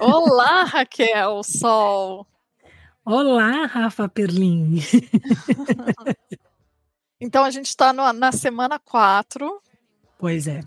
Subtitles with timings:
[0.00, 2.26] Olá, Raquel Sol.
[3.04, 4.80] Olá, Rafa Perlin.
[7.20, 9.62] então a gente está na semana 4.
[10.18, 10.64] Pois é.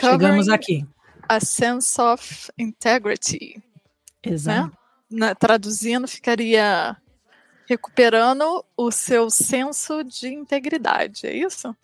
[0.00, 0.86] Chegamos aqui.
[1.28, 3.60] A sense of integrity.
[4.24, 4.32] Né?
[4.32, 4.76] Exato.
[5.10, 5.34] Né?
[5.34, 6.96] Traduzindo, ficaria
[7.68, 11.74] recuperando o seu senso de integridade, é isso?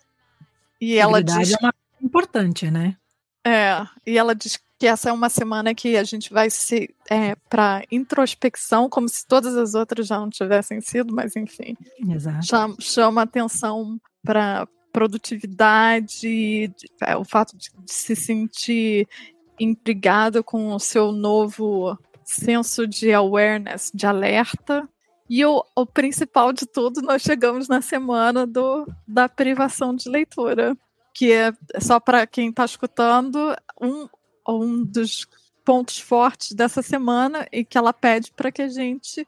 [0.81, 1.53] E ela diz...
[1.53, 2.97] é uma importante, né?
[3.45, 7.35] É, e ela diz que essa é uma semana que a gente vai se é,
[7.49, 11.75] para introspecção, como se todas as outras já não tivessem sido, mas enfim.
[12.09, 12.45] Exato.
[12.45, 19.07] Chama, chama atenção para produtividade, é, o fato de, de se sentir
[19.59, 24.87] intrigado com o seu novo senso de awareness, de alerta.
[25.29, 30.77] E o, o principal de tudo, nós chegamos na semana do, da privação de leitura
[31.17, 34.07] que é só para quem está escutando, um,
[34.47, 35.27] um dos
[35.65, 39.27] pontos fortes dessa semana e que ela pede para que a gente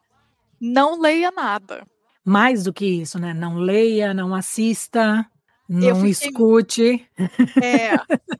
[0.60, 1.84] não leia nada.
[2.24, 3.34] Mais do que isso, né?
[3.34, 5.26] Não leia, não assista,
[5.68, 6.10] não fiquei...
[6.10, 7.08] escute.
[7.60, 7.90] É,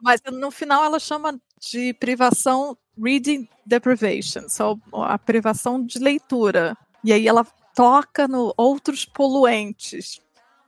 [0.01, 6.77] mas no final ela chama de privação reading deprivation, só a privação de leitura.
[7.05, 7.45] E aí ela
[7.75, 10.21] toca no outros poluentes,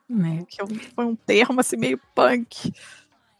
[0.08, 0.44] né?
[0.48, 2.72] Que foi um termo assim meio punk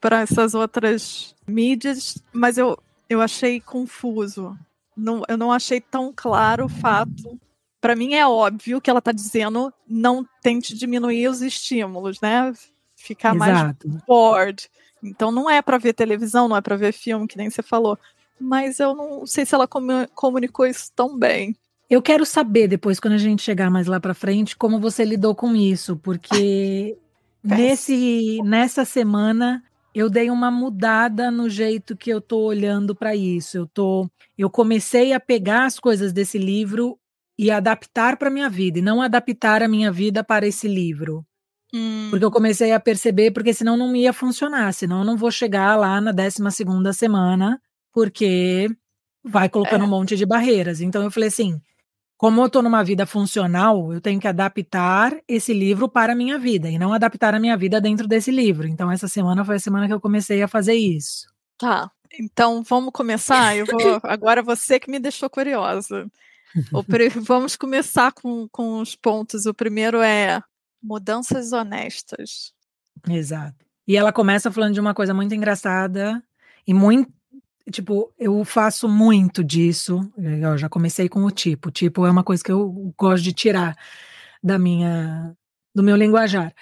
[0.00, 2.76] para essas outras mídias, mas eu,
[3.08, 4.58] eu achei confuso.
[4.96, 7.38] Não, eu não achei tão claro o fato.
[7.80, 12.52] Para mim é óbvio que ela está dizendo não tente diminuir os estímulos, né?
[12.96, 13.88] Ficar Exato.
[13.88, 14.68] mais bored.
[15.02, 17.98] Então não é para ver televisão, não é para ver filme, que nem você falou.
[18.38, 19.68] Mas eu não sei se ela
[20.14, 21.56] comunicou isso tão bem.
[21.88, 25.34] Eu quero saber depois, quando a gente chegar mais lá para frente, como você lidou
[25.34, 26.96] com isso, porque
[27.44, 29.62] nesse nessa semana
[29.94, 33.58] eu dei uma mudada no jeito que eu tô olhando para isso.
[33.58, 34.08] Eu tô,
[34.38, 36.98] eu comecei a pegar as coisas desse livro
[37.38, 41.24] e adaptar para minha vida, e não adaptar a minha vida para esse livro.
[41.72, 42.08] Hum.
[42.10, 45.76] Porque eu comecei a perceber, porque senão não ia funcionar, senão eu não vou chegar
[45.76, 47.60] lá na 12 segunda semana,
[47.92, 48.68] porque
[49.24, 49.86] vai colocando é.
[49.86, 50.80] um monte de barreiras.
[50.80, 51.60] Então eu falei assim,
[52.22, 56.38] como eu estou numa vida funcional, eu tenho que adaptar esse livro para a minha
[56.38, 58.68] vida e não adaptar a minha vida dentro desse livro.
[58.68, 61.26] Então, essa semana foi a semana que eu comecei a fazer isso.
[61.58, 61.90] Tá.
[62.20, 63.56] Então, vamos começar?
[63.56, 64.00] Eu vou.
[64.04, 66.06] Agora você que me deixou curiosa.
[67.22, 69.44] Vamos começar com, com os pontos.
[69.44, 70.40] O primeiro é
[70.82, 72.52] mudanças honestas.
[73.08, 73.64] Exato.
[73.86, 76.22] E ela começa falando de uma coisa muito engraçada
[76.66, 77.12] e muito
[77.70, 80.00] tipo, eu faço muito disso.
[80.16, 81.70] Eu já comecei com o tipo.
[81.70, 83.76] Tipo é uma coisa que eu gosto de tirar
[84.42, 85.34] da minha
[85.74, 86.54] do meu linguajar.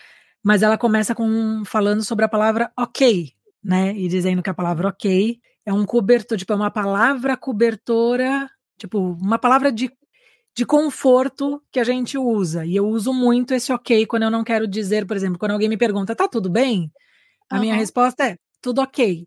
[0.43, 3.33] Mas ela começa com falando sobre a palavra ok,
[3.63, 3.95] né?
[3.97, 8.99] E dizendo que a palavra ok é um cobertor, tipo, é uma palavra cobertora, tipo,
[9.21, 9.91] uma palavra de,
[10.57, 12.65] de conforto que a gente usa.
[12.67, 15.69] E eu uso muito esse ok quando eu não quero dizer, por exemplo, quando alguém
[15.69, 16.91] me pergunta, tá tudo bem?
[17.49, 17.61] A uhum.
[17.63, 19.27] minha resposta é tudo ok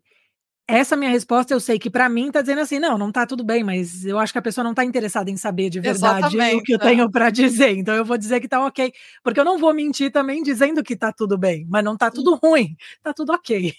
[0.66, 3.44] essa minha resposta eu sei que para mim tá dizendo assim, não, não tá tudo
[3.44, 6.56] bem, mas eu acho que a pessoa não tá interessada em saber de verdade Exatamente,
[6.56, 7.76] o que eu tenho para dizer.
[7.76, 8.92] Então eu vou dizer que tá ok,
[9.22, 12.34] porque eu não vou mentir também dizendo que tá tudo bem, mas não tá tudo
[12.36, 13.74] ruim, tá tudo ok.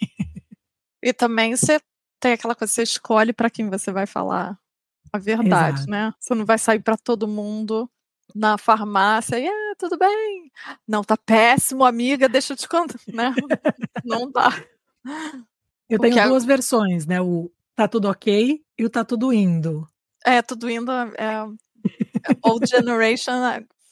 [1.02, 1.80] E também você
[2.20, 4.58] tem aquela coisa, você escolhe para quem você vai falar
[5.12, 5.92] a verdade, Exato.
[5.92, 6.14] né?
[6.20, 7.90] Você não vai sair para todo mundo
[8.34, 10.52] na farmácia e ah, tudo bem.
[10.88, 13.34] Não, tá péssimo, amiga, deixa eu te contar, né?
[14.04, 14.50] não dá.
[15.90, 16.48] Eu tenho Porque duas a...
[16.48, 17.22] versões, né?
[17.22, 19.88] O tá tudo ok e o tá tudo indo.
[20.26, 20.92] É, tudo indo.
[20.92, 21.46] É, é
[22.42, 23.34] old generation,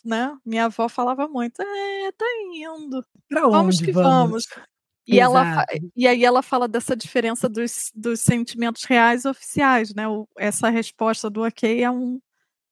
[0.04, 0.38] né?
[0.46, 1.62] Minha avó falava muito.
[1.62, 3.06] É, tá indo.
[3.30, 4.46] Pra vamos onde que vamos.
[4.48, 4.68] vamos.
[5.06, 5.66] E, ela,
[5.96, 10.08] e aí ela fala dessa diferença dos, dos sentimentos reais e oficiais, né?
[10.08, 12.20] O, essa resposta do ok é um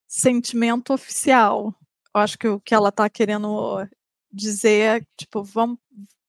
[0.07, 1.75] sentimento oficial.
[2.15, 3.85] Eu acho que o que ela está querendo
[4.31, 5.77] dizer é, tipo, vamos,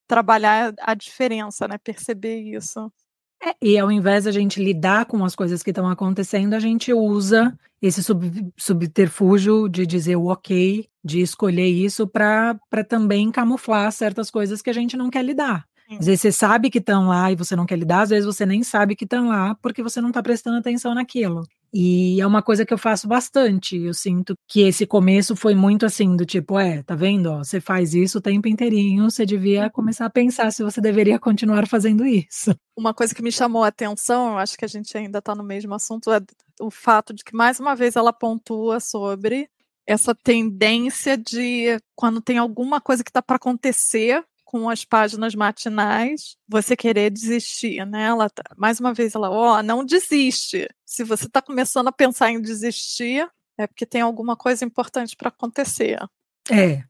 [0.07, 1.79] trabalhar a diferença, né?
[1.79, 2.93] Perceber isso.
[3.45, 6.93] É, e ao invés da gente lidar com as coisas que estão acontecendo, a gente
[6.93, 12.59] usa esse sub, subterfúgio de dizer o ok, de escolher isso para
[12.89, 15.67] também camuflar certas coisas que a gente não quer lidar.
[15.99, 18.45] Às vezes você sabe que estão lá e você não quer lidar, às vezes você
[18.47, 21.43] nem sabe que estão lá porque você não está prestando atenção naquilo.
[21.75, 23.77] E é uma coisa que eu faço bastante.
[23.79, 27.31] Eu sinto que esse começo foi muito assim, do tipo, é, tá vendo?
[27.31, 31.19] Ó, você faz isso o tempo inteirinho, você devia começar a pensar se você deveria
[31.19, 32.55] continuar fazendo isso.
[32.77, 35.43] Uma coisa que me chamou a atenção, eu acho que a gente ainda está no
[35.43, 36.21] mesmo assunto, é
[36.61, 39.49] o fato de que, mais uma vez, ela pontua sobre
[39.87, 44.23] essa tendência de quando tem alguma coisa que está para acontecer,
[44.53, 48.05] com as páginas matinais, você querer desistir, né?
[48.05, 50.69] Ela, tá, mais uma vez, ela, ó, oh, não desiste.
[50.85, 53.27] Se você está começando a pensar em desistir,
[53.57, 55.99] é porque tem alguma coisa importante para acontecer.
[56.51, 56.85] É.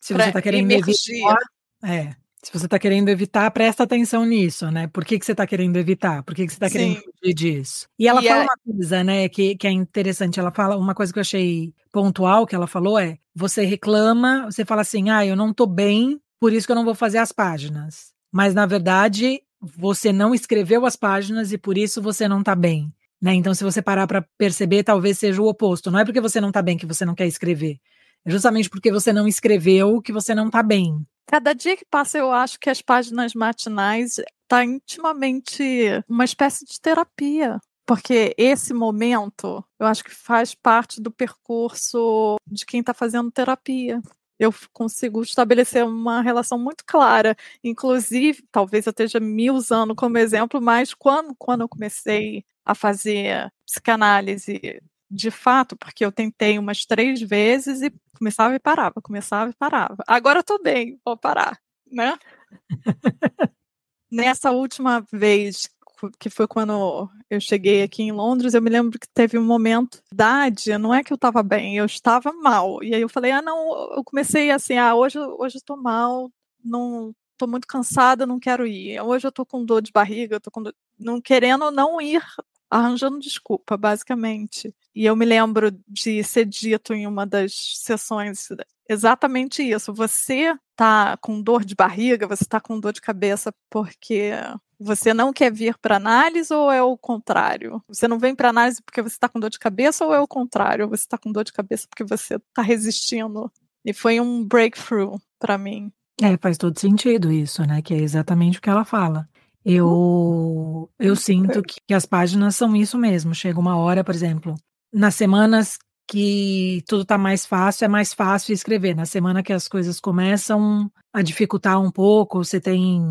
[0.00, 1.38] Se você está querendo evitar,
[1.84, 2.16] é.
[2.42, 4.88] Se você está querendo evitar, presta atenção nisso, né?
[4.88, 6.24] Por que, que você está querendo evitar?
[6.24, 7.88] Por que, que você está querendo fugir disso?
[7.96, 8.44] E ela e fala é...
[8.44, 10.40] uma coisa, né, que, que é interessante.
[10.40, 14.64] Ela fala uma coisa que eu achei pontual que ela falou é: você reclama, você
[14.64, 17.32] fala assim, ah, eu não estou bem por isso que eu não vou fazer as
[17.32, 18.12] páginas.
[18.30, 22.92] Mas, na verdade, você não escreveu as páginas e por isso você não está bem.
[23.18, 23.32] Né?
[23.32, 25.90] Então, se você parar para perceber, talvez seja o oposto.
[25.90, 27.80] Não é porque você não está bem que você não quer escrever.
[28.26, 30.94] É justamente porque você não escreveu que você não está bem.
[31.26, 35.64] Cada dia que passa, eu acho que as páginas matinais está intimamente
[36.06, 37.58] uma espécie de terapia.
[37.86, 44.02] Porque esse momento, eu acho que faz parte do percurso de quem está fazendo terapia
[44.38, 47.36] eu consigo estabelecer uma relação muito clara.
[47.62, 53.52] Inclusive, talvez eu esteja me usando como exemplo, mas quando, quando eu comecei a fazer
[53.66, 59.54] psicanálise de fato, porque eu tentei umas três vezes e começava e parava, começava e
[59.54, 60.02] parava.
[60.06, 61.58] Agora eu tô bem, vou parar,
[61.90, 62.18] né?
[64.10, 65.68] Nessa última vez
[66.18, 70.02] que foi quando eu cheguei aqui em Londres, eu me lembro que teve um momento,
[70.12, 72.82] idade, não é que eu estava bem, eu estava mal.
[72.82, 76.30] E aí eu falei, ah, não, eu comecei assim, ah, hoje, hoje eu tô mal,
[76.64, 79.00] não tô muito cansada, não quero ir.
[79.00, 82.22] Hoje eu tô com dor de barriga, tô com dor, não querendo não ir,
[82.70, 84.74] arranjando desculpa, basicamente.
[84.94, 88.48] E eu me lembro de ser dito em uma das sessões
[88.88, 89.92] exatamente isso.
[89.92, 94.32] Você tá com dor de barriga, você tá com dor de cabeça porque
[94.78, 97.82] você não quer vir para análise ou é o contrário?
[97.88, 100.28] Você não vem para análise porque você está com dor de cabeça ou é o
[100.28, 100.88] contrário?
[100.88, 103.50] Você está com dor de cabeça porque você está resistindo?
[103.84, 105.92] E foi um breakthrough para mim.
[106.20, 107.82] É, faz todo sentido isso, né?
[107.82, 109.28] Que é exatamente o que ela fala.
[109.64, 113.34] Eu, eu sinto que, que as páginas são isso mesmo.
[113.34, 114.54] Chega uma hora, por exemplo,
[114.92, 118.94] nas semanas que tudo está mais fácil, é mais fácil escrever.
[118.94, 123.02] Na semana que as coisas começam a dificultar um pouco, você tem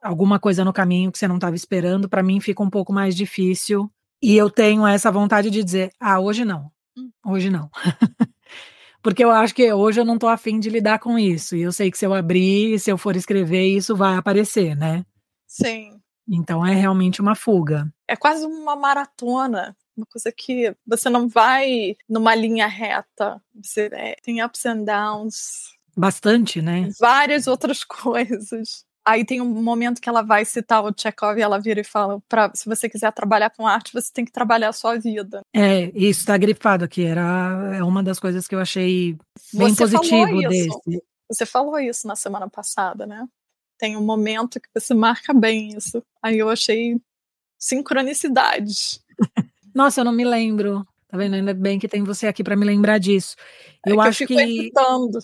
[0.00, 3.16] alguma coisa no caminho que você não estava esperando, para mim fica um pouco mais
[3.16, 3.90] difícil.
[4.22, 6.70] E eu tenho essa vontade de dizer: ah, hoje não.
[6.96, 7.10] Hum.
[7.26, 7.68] Hoje não.
[9.02, 11.54] Porque eu acho que hoje eu não estou afim de lidar com isso.
[11.54, 15.04] E eu sei que se eu abrir, se eu for escrever, isso vai aparecer, né?
[15.46, 16.00] Sim.
[16.28, 17.88] Então é realmente uma fuga.
[18.08, 23.40] É quase uma maratona uma coisa que você não vai numa linha reta.
[23.54, 25.74] Você é, tem ups and downs.
[25.96, 26.90] Bastante, né?
[27.00, 28.84] Várias outras coisas.
[29.06, 32.20] Aí tem um momento que ela vai citar o Chekhov e ela vira e fala:
[32.28, 35.42] pra, se você quiser trabalhar com arte, você tem que trabalhar a sua vida.
[35.54, 37.04] É, isso está grifado aqui.
[37.04, 39.16] Era é uma das coisas que eu achei
[39.54, 40.68] bem você positivo desse.
[41.28, 43.26] Você falou isso na semana passada, né?
[43.78, 46.02] Tem um momento que você marca bem isso.
[46.20, 47.00] Aí eu achei
[47.58, 49.00] sincronicidade.
[49.76, 50.86] Nossa, eu não me lembro.
[51.06, 51.34] Tá vendo?
[51.34, 53.36] Ainda bem que tem você aqui para me lembrar disso.
[53.86, 54.62] É eu que acho eu fico que.
[54.62, 55.18] Escutando.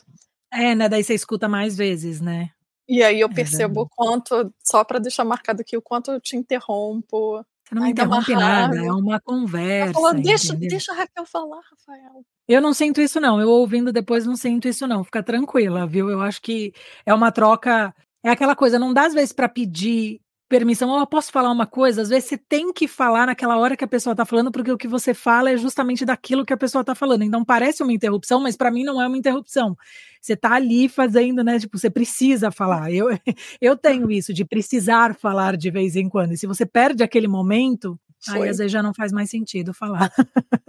[0.53, 0.91] É, né?
[0.91, 2.51] Daí você escuta mais vezes, né?
[2.87, 6.21] E aí eu é percebo o quanto, só para deixar marcado aqui, o quanto eu
[6.21, 7.43] te interrompo.
[7.65, 9.95] Você não interrompe nada, é uma conversa.
[9.95, 12.23] Falou, deixa, deixa a Raquel falar, Rafael.
[12.47, 13.41] Eu não sinto isso, não.
[13.41, 15.03] Eu ouvindo depois não sinto isso, não.
[15.03, 16.11] Fica tranquila, viu?
[16.11, 16.75] Eu acho que
[17.07, 17.95] é uma troca.
[18.23, 20.21] É aquela coisa, não dá às vezes para pedir
[20.53, 22.03] permissão, oh, eu posso falar uma coisa?
[22.03, 24.77] Às vezes você tem que falar naquela hora que a pessoa está falando, porque o
[24.77, 27.23] que você fala é justamente daquilo que a pessoa está falando.
[27.23, 29.75] Então parece uma interrupção, mas para mim não é uma interrupção.
[30.21, 31.59] Você está ali fazendo, né?
[31.59, 32.93] Tipo, você precisa falar.
[32.93, 33.07] Eu,
[33.63, 36.33] eu tenho isso de precisar falar de vez em quando.
[36.33, 38.43] E se você perde aquele momento, Foi.
[38.43, 40.13] aí às vezes já não faz mais sentido falar.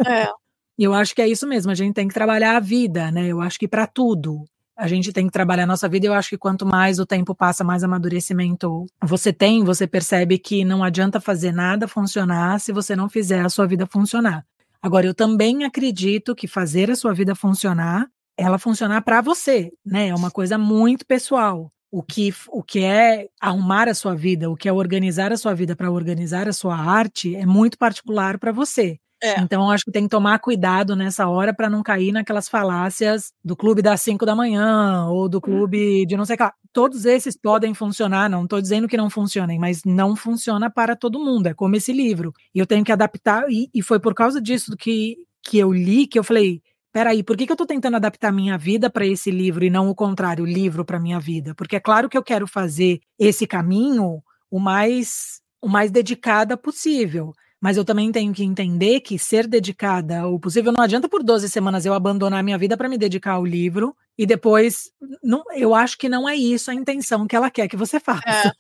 [0.07, 0.31] É.
[0.79, 3.27] Eu acho que é isso mesmo, a gente tem que trabalhar a vida, né?
[3.27, 4.43] Eu acho que para tudo
[4.75, 6.07] a gente tem que trabalhar a nossa vida.
[6.07, 10.65] Eu acho que quanto mais o tempo passa, mais amadurecimento você tem, você percebe que
[10.65, 14.45] não adianta fazer nada funcionar se você não fizer a sua vida funcionar.
[14.81, 20.09] Agora, eu também acredito que fazer a sua vida funcionar, ela funcionar para você, né?
[20.09, 21.71] É uma coisa muito pessoal.
[21.89, 25.53] O que, o que é arrumar a sua vida, o que é organizar a sua
[25.53, 28.97] vida para organizar a sua arte, é muito particular para você.
[29.23, 29.39] É.
[29.39, 33.55] Então, acho que tem que tomar cuidado nessa hora para não cair naquelas falácias do
[33.55, 36.51] clube das 5 da manhã ou do clube de não sei o que.
[36.73, 41.23] Todos esses podem funcionar, não estou dizendo que não funcionem, mas não funciona para todo
[41.23, 41.47] mundo.
[41.47, 42.33] É como esse livro.
[42.53, 46.05] E eu tenho que adaptar, e, e foi por causa disso que, que eu li
[46.05, 46.61] que eu falei.
[46.91, 49.87] Peraí, por que, que eu estou tentando adaptar minha vida para esse livro e não
[49.87, 51.55] o contrário, o livro para minha vida?
[51.55, 57.33] Porque é claro que eu quero fazer esse caminho o mais o mais dedicada possível
[57.63, 61.47] mas eu também tenho que entender que ser dedicada o possível não adianta por 12
[61.47, 64.91] semanas eu abandonar minha vida para me dedicar ao livro e depois
[65.23, 68.21] não, eu acho que não é isso a intenção que ela quer que você faça.
[68.27, 68.51] É,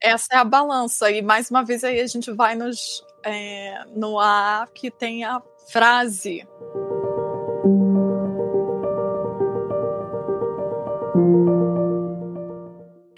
[0.12, 4.20] essa é a balança e mais uma vez aí a gente vai nos é, no
[4.20, 5.40] A que tem a
[5.70, 6.46] frase.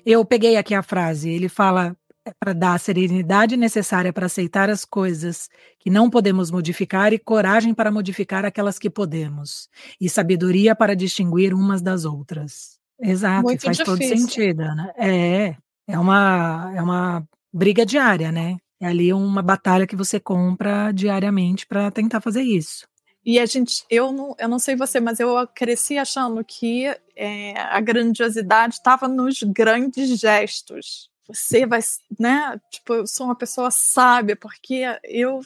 [0.07, 1.29] Eu peguei aqui a frase.
[1.31, 6.51] Ele fala: é para dar a serenidade necessária para aceitar as coisas que não podemos
[6.51, 9.69] modificar e coragem para modificar aquelas que podemos,
[10.01, 12.79] e sabedoria para distinguir umas das outras.
[12.99, 13.99] Exato, Muito faz difícil.
[13.99, 14.93] todo sentido, né?
[14.97, 18.57] É, é uma, é uma briga diária, né?
[18.81, 22.87] É ali uma batalha que você compra diariamente para tentar fazer isso.
[23.25, 27.59] E a gente, eu não, eu não sei você, mas eu cresci achando que é,
[27.59, 31.81] a grandiosidade estava nos grandes gestos você vai,
[32.19, 32.61] né?
[32.71, 35.41] Tipo, eu sou uma pessoa sábia porque eu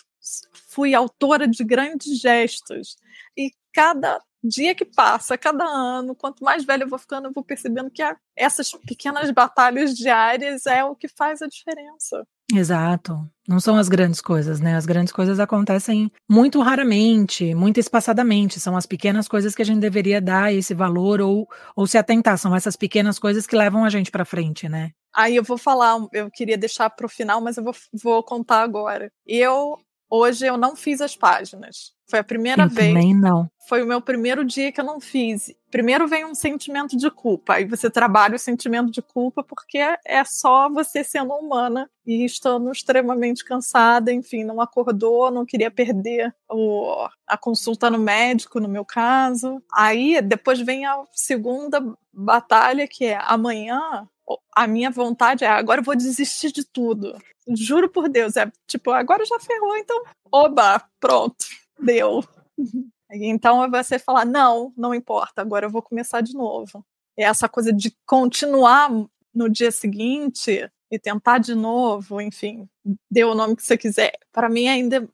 [0.68, 2.96] fui autora de grandes gestos.
[3.36, 7.42] E cada dia que passa, cada ano, quanto mais velho eu vou ficando, eu vou
[7.42, 8.02] percebendo que
[8.36, 12.24] essas pequenas batalhas diárias é o que faz a diferença.
[12.54, 13.28] Exato.
[13.46, 14.74] Não são as grandes coisas, né?
[14.74, 18.60] As grandes coisas acontecem muito raramente, muito espaçadamente.
[18.60, 22.38] São as pequenas coisas que a gente deveria dar esse valor ou, ou se atentar.
[22.38, 24.92] São essas pequenas coisas que levam a gente para frente, né?
[25.14, 28.62] Aí eu vou falar, eu queria deixar para o final, mas eu vou, vou contar
[28.62, 29.10] agora.
[29.26, 29.78] Eu
[30.10, 31.92] hoje eu não fiz as páginas.
[32.08, 32.94] Foi a primeira eu vez.
[32.94, 33.50] Também não.
[33.68, 35.54] Foi o meu primeiro dia que eu não fiz.
[35.70, 37.54] Primeiro vem um sentimento de culpa.
[37.54, 42.72] Aí você trabalha o sentimento de culpa porque é só você sendo humana e estando
[42.72, 48.86] extremamente cansada, enfim, não acordou, não queria perder o, a consulta no médico, no meu
[48.86, 49.62] caso.
[49.70, 54.08] Aí depois vem a segunda batalha que é amanhã
[54.54, 57.16] a minha vontade é agora eu vou desistir de tudo.
[57.56, 61.44] Juro por Deus, é tipo, agora já ferrou, então, oba, pronto,
[61.78, 62.24] deu.
[63.10, 66.84] Então você falar, não, não importa, agora eu vou começar de novo.
[67.16, 68.90] É essa coisa de continuar
[69.34, 72.68] no dia seguinte e tentar de novo, enfim,
[73.10, 74.12] dê o nome que você quiser.
[74.30, 75.08] Para mim ainda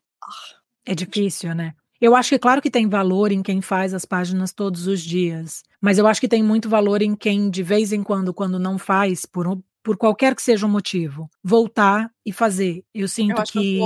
[0.85, 1.75] é difícil, né?
[2.01, 5.63] Eu acho que claro que tem valor em quem faz as páginas todos os dias,
[5.81, 8.79] mas eu acho que tem muito valor em quem de vez em quando, quando não
[8.79, 12.83] faz, por, por qualquer que seja o motivo, voltar e fazer.
[12.95, 13.81] Eu sinto eu que, que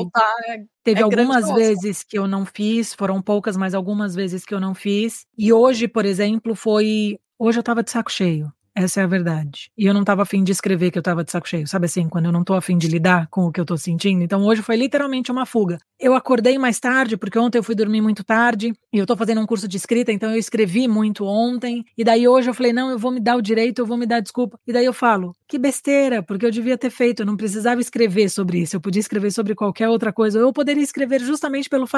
[0.46, 4.54] é, teve é algumas vezes que eu não fiz, foram poucas, mas algumas vezes que
[4.54, 5.26] eu não fiz.
[5.36, 7.18] E hoje, por exemplo, foi.
[7.38, 8.52] Hoje eu tava de saco cheio.
[8.78, 9.72] Essa é a verdade.
[9.76, 12.08] E eu não estava afim de escrever que eu estava de saco cheio, sabe assim,
[12.08, 14.22] quando eu não estou afim de lidar com o que eu estou sentindo.
[14.22, 15.80] Então hoje foi literalmente uma fuga.
[15.98, 19.40] Eu acordei mais tarde, porque ontem eu fui dormir muito tarde, e eu estou fazendo
[19.40, 22.88] um curso de escrita, então eu escrevi muito ontem, e daí hoje eu falei, não,
[22.88, 24.56] eu vou me dar o direito, eu vou me dar desculpa.
[24.64, 28.28] E daí eu falo, que besteira, porque eu devia ter feito, eu não precisava escrever
[28.28, 31.88] sobre isso, eu podia escrever sobre qualquer outra coisa, eu poderia escrever justamente pelo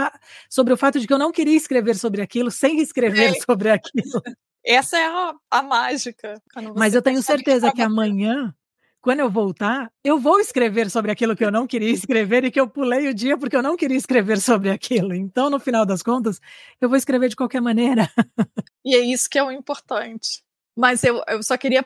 [0.48, 3.40] sobre o fato de que eu não queria escrever sobre aquilo sem escrever é.
[3.40, 4.22] sobre aquilo.
[4.64, 6.40] Essa é a, a mágica.
[6.76, 8.54] Mas eu tenho certeza que, que amanhã,
[9.00, 12.60] quando eu voltar, eu vou escrever sobre aquilo que eu não queria escrever e que
[12.60, 15.14] eu pulei o dia porque eu não queria escrever sobre aquilo.
[15.14, 16.40] Então, no final das contas,
[16.80, 18.08] eu vou escrever de qualquer maneira.
[18.82, 20.42] E é isso que é o importante.
[20.74, 21.84] Mas eu, eu só queria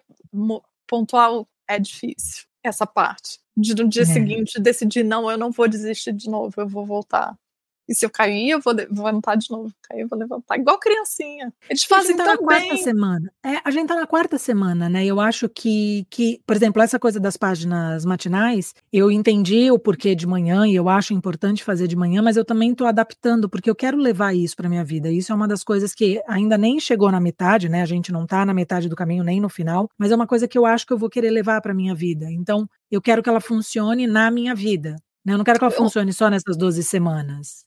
[0.87, 1.29] pontuar:
[1.69, 3.41] é difícil essa parte.
[3.57, 4.07] De no dia é.
[4.07, 7.37] seguinte decidir, não, eu não vou desistir de novo, eu vou voltar.
[7.89, 9.73] E se eu cair, eu vou levantar de novo.
[9.83, 10.59] Cair, eu vou levantar.
[10.59, 11.53] Igual criancinha.
[11.69, 13.33] Eles fazem tá tão na quarta semana.
[13.45, 15.05] É, a gente tá na quarta semana, né?
[15.05, 20.15] Eu acho que, que, por exemplo, essa coisa das páginas matinais, eu entendi o porquê
[20.15, 23.69] de manhã e eu acho importante fazer de manhã, mas eu também tô adaptando, porque
[23.69, 25.11] eu quero levar isso para minha vida.
[25.11, 27.83] Isso é uma das coisas que ainda nem chegou na metade, né?
[27.83, 30.49] A gente não tá na metade do caminho nem no final, mas é uma coisa
[30.49, 32.31] que eu acho que eu vou querer levar para minha vida.
[32.31, 34.97] Então, eu quero que ela funcione na minha vida.
[35.25, 35.33] Né?
[35.33, 37.65] Eu não quero que ela funcione só nessas 12 semanas.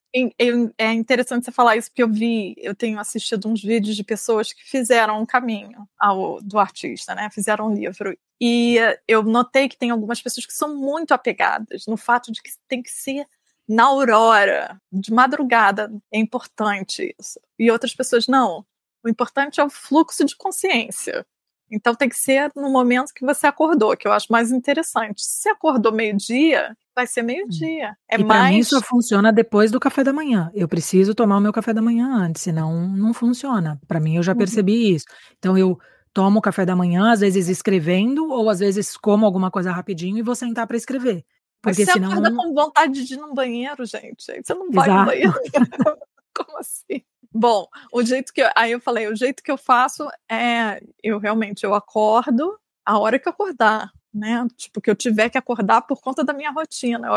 [0.77, 4.53] É interessante você falar isso, porque eu vi, eu tenho assistido uns vídeos de pessoas
[4.53, 7.29] que fizeram um caminho ao, do artista, né?
[7.31, 8.17] Fizeram um livro.
[8.39, 12.51] E eu notei que tem algumas pessoas que são muito apegadas no fato de que
[12.67, 13.25] tem que ser
[13.67, 17.39] na aurora, de madrugada, é importante isso.
[17.59, 18.65] E outras pessoas, não.
[19.03, 21.25] O importante é o fluxo de consciência.
[21.69, 25.21] Então tem que ser no momento que você acordou, que eu acho mais interessante.
[25.21, 27.95] Se você acordou meio-dia, vai ser meio-dia.
[28.09, 28.55] É e mais.
[28.55, 30.49] mim só funciona depois do café da manhã.
[30.51, 33.79] Eu preciso tomar o meu café da manhã antes, senão não funciona.
[33.87, 34.37] Para mim, eu já uhum.
[34.39, 35.05] percebi isso.
[35.37, 35.77] Então, eu
[36.11, 40.17] tomo o café da manhã, às vezes escrevendo, ou às vezes como alguma coisa rapidinho
[40.17, 41.23] e vou sentar para escrever.
[41.61, 42.09] Porque Mas você senão.
[42.09, 44.23] Você com vontade de ir no banheiro, gente.
[44.23, 44.99] Você não vai Exato.
[44.99, 45.33] no banheiro.
[46.35, 47.03] Como assim?
[47.31, 51.19] Bom, o jeito que eu, aí eu falei, o jeito que eu faço é eu
[51.19, 54.47] realmente eu acordo a hora que eu acordar, né?
[54.55, 57.07] Tipo que eu tiver que acordar por conta da minha rotina.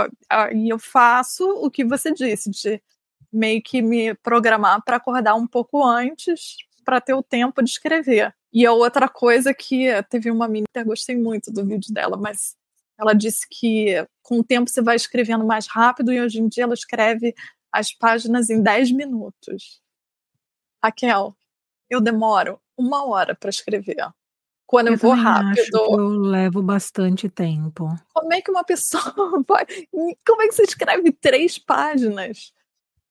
[0.54, 2.82] E eu, faço o que você disse de
[3.32, 8.34] meio que me programar para acordar um pouco antes para ter o tempo de escrever.
[8.52, 12.56] E a outra coisa que teve uma menina, eu gostei muito do vídeo dela, mas
[12.98, 16.64] ela disse que com o tempo você vai escrevendo mais rápido e hoje em dia
[16.64, 17.34] ela escreve
[17.72, 19.80] as páginas em 10 minutos.
[20.82, 21.36] Raquel,
[21.88, 23.96] eu demoro uma hora para escrever.
[24.70, 25.74] Quando eu, eu vou rápido.
[25.74, 27.88] eu levo bastante tempo.
[28.14, 29.02] Como é que uma pessoa
[29.44, 29.88] pode.
[30.24, 32.52] Como é que você escreve três páginas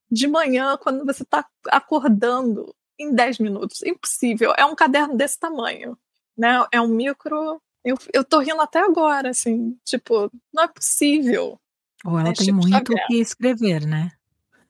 [0.10, 3.84] de manhã quando você está acordando em 10 minutos?
[3.84, 4.54] Impossível.
[4.58, 5.98] É um caderno desse tamanho.
[6.38, 6.66] Né?
[6.72, 7.62] É um micro.
[7.84, 9.78] Eu, eu tô rindo até agora, assim.
[9.84, 11.60] Tipo, não é possível.
[12.06, 14.13] Ou ela é, tem tipo muito o que escrever, né?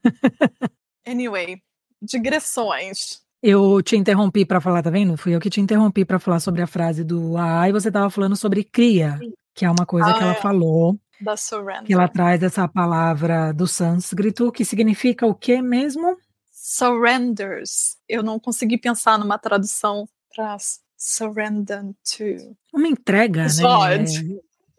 [1.05, 1.62] anyway,
[2.01, 3.22] digressões.
[3.41, 5.17] Eu te interrompi para falar, tá vendo?
[5.17, 8.10] Fui eu que te interrompi para falar sobre a frase do A e você estava
[8.10, 9.17] falando sobre cria,
[9.55, 10.41] que é uma coisa ah, que ela é.
[10.41, 11.00] falou.
[11.22, 11.86] Da surrender.
[11.86, 16.17] Que ela traz essa palavra do sânscrito, que significa o que mesmo?
[16.51, 17.98] Surrenders.
[18.08, 20.05] Eu não consegui pensar numa tradução
[20.36, 20.58] para
[20.98, 22.55] surrender to.
[22.74, 23.50] Uma entrega, né?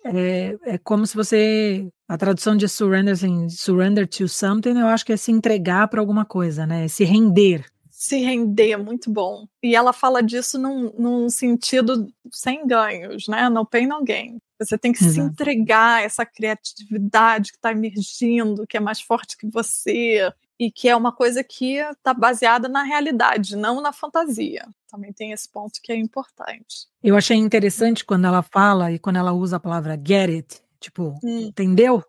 [0.04, 1.86] É, é como se você.
[2.08, 6.00] A tradução de surrender, assim, surrender to something, eu acho que é se entregar para
[6.00, 6.88] alguma coisa, né?
[6.88, 7.64] Se render.
[8.00, 9.46] Se render, muito bom.
[9.62, 13.50] E ela fala disso num, num sentido sem ganhos, né?
[13.50, 14.38] No pain, no gain.
[14.58, 15.14] Você tem que Exato.
[15.14, 20.72] se entregar a essa criatividade que está emergindo, que é mais forte que você, e
[20.72, 24.66] que é uma coisa que está baseada na realidade, não na fantasia.
[24.88, 26.86] Também tem esse ponto que é importante.
[27.02, 31.18] Eu achei interessante quando ela fala e quando ela usa a palavra get it, tipo,
[31.22, 31.48] hum.
[31.48, 32.02] entendeu?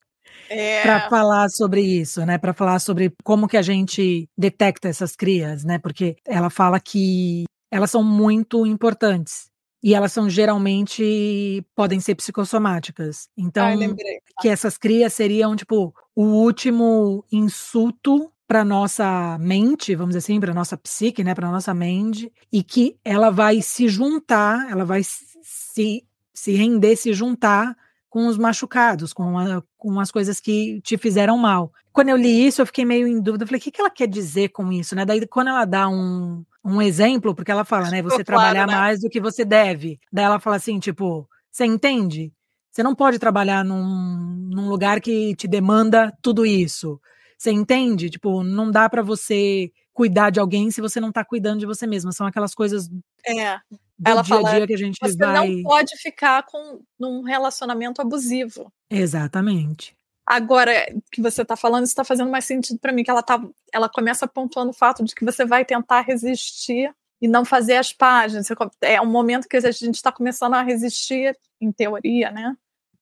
[0.49, 0.81] É.
[0.81, 2.37] Para falar sobre isso, né?
[2.37, 5.79] Para falar sobre como que a gente detecta essas crias, né?
[5.79, 9.49] Porque ela fala que elas são muito importantes
[9.83, 13.27] e elas são geralmente podem ser psicossomáticas.
[13.37, 13.95] Então, Ai,
[14.39, 20.53] que essas crias seriam tipo o último insulto para nossa mente, vamos dizer assim, para
[20.53, 26.05] nossa psique, né, para nossa mente, e que ela vai se juntar, ela vai se,
[26.33, 27.77] se render, se juntar
[28.11, 31.71] com os machucados, com, a, com as coisas que te fizeram mal.
[31.93, 33.89] Quando eu li isso, eu fiquei meio em dúvida, eu falei, o que, que ela
[33.89, 35.05] quer dizer com isso, né?
[35.05, 38.75] Daí, quando ela dá um, um exemplo, porque ela fala, né, você claro, trabalhar né?
[38.75, 39.97] mais do que você deve.
[40.11, 42.33] Daí ela fala assim, tipo, você entende?
[42.69, 46.99] Você não pode trabalhar num, num lugar que te demanda tudo isso.
[47.37, 48.09] Você entende?
[48.09, 49.71] Tipo, não dá para você
[50.01, 52.11] cuidar de alguém se você não tá cuidando de você mesma.
[52.11, 52.89] São aquelas coisas
[53.23, 53.57] é.
[53.99, 55.47] do Ela dia fala, a dia que a gente você vai.
[55.47, 58.73] Não pode ficar com num relacionamento abusivo.
[58.89, 59.95] Exatamente.
[60.25, 60.73] Agora
[61.11, 63.39] que você está falando, isso está fazendo mais sentido para mim, que ela tá,
[63.71, 67.93] ela começa pontuando o fato de que você vai tentar resistir e não fazer as
[67.93, 68.47] páginas.
[68.81, 72.57] É um momento que a gente está começando a resistir, em teoria, né?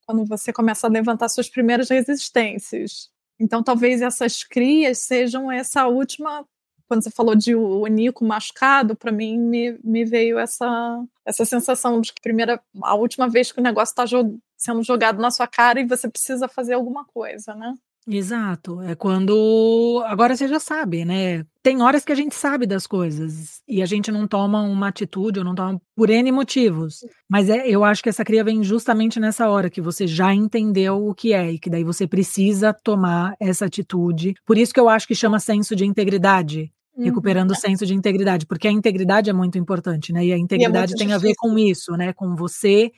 [0.05, 3.09] Quando você começa a levantar suas primeiras resistências.
[3.39, 6.45] Então, talvez essas crias sejam essa última.
[6.89, 12.01] Quando você falou de o Nico machucado, para mim me, me veio essa, essa sensação
[12.01, 14.05] de que primeira, a última vez que o negócio está
[14.57, 17.75] sendo jogado na sua cara e você precisa fazer alguma coisa, né?
[18.07, 18.81] Exato.
[18.81, 20.03] É quando.
[20.07, 21.45] Agora você já sabe, né?
[21.61, 25.37] Tem horas que a gente sabe das coisas e a gente não toma uma atitude
[25.37, 27.01] ou não toma por N motivos.
[27.29, 31.05] Mas é, eu acho que essa cria vem justamente nessa hora que você já entendeu
[31.05, 34.33] o que é e que daí você precisa tomar essa atitude.
[34.43, 36.71] Por isso que eu acho que chama senso de integridade.
[36.99, 37.05] Uhum.
[37.05, 40.25] Recuperando o senso de integridade, porque a integridade é muito importante, né?
[40.25, 42.11] E a integridade e é tem a ver com isso, né?
[42.11, 42.91] Com você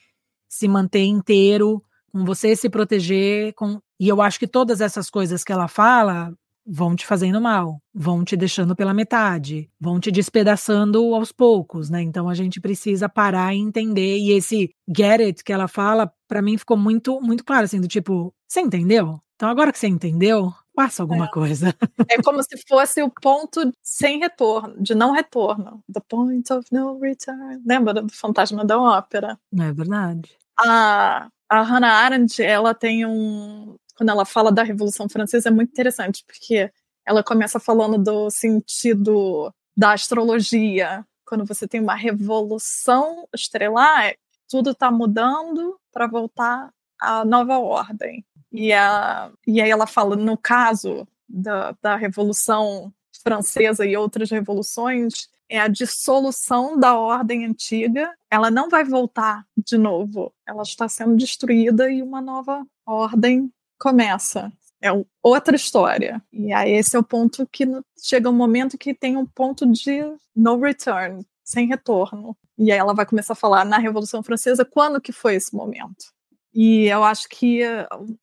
[0.50, 5.44] se manter inteiro, com você se proteger, com e eu acho que todas essas coisas
[5.44, 6.34] que ela fala
[6.66, 12.02] vão te fazendo mal, vão te deixando pela metade, vão te despedaçando aos poucos, né?
[12.02, 14.18] Então a gente precisa parar e entender.
[14.18, 17.88] E esse get it que ela fala, para mim ficou muito muito claro assim, do
[17.88, 19.20] tipo, você entendeu?
[19.36, 21.30] Então agora que você entendeu, faça alguma é.
[21.30, 21.76] coisa.
[22.10, 25.84] É como se fosse o ponto sem retorno, de não retorno.
[25.92, 27.62] The point of no return.
[27.66, 29.40] Lembra do Fantasma da Ópera?
[29.58, 30.38] É verdade.
[30.60, 35.70] A, a Hannah Arendt, ela tem um, quando ela fala da Revolução Francesa, é muito
[35.70, 36.72] interessante, porque
[37.06, 41.06] ela começa falando do sentido da astrologia.
[41.26, 44.14] Quando você tem uma revolução estrelar,
[44.50, 48.26] tudo está mudando para voltar à nova ordem.
[48.52, 55.30] E, a, e aí ela fala, no caso da, da Revolução Francesa e outras revoluções,
[55.48, 58.12] é a dissolução da ordem antiga.
[58.30, 60.34] Ela não vai voltar de novo.
[60.48, 64.52] Ela está sendo destruída e uma nova ordem começa.
[64.82, 64.90] É
[65.22, 66.22] outra história.
[66.32, 67.66] E aí esse é o ponto que
[68.02, 70.02] chega um momento que tem um ponto de
[70.36, 72.36] no return, sem retorno.
[72.58, 76.14] E aí ela vai começar a falar na Revolução Francesa quando que foi esse momento.
[76.54, 77.62] E eu acho que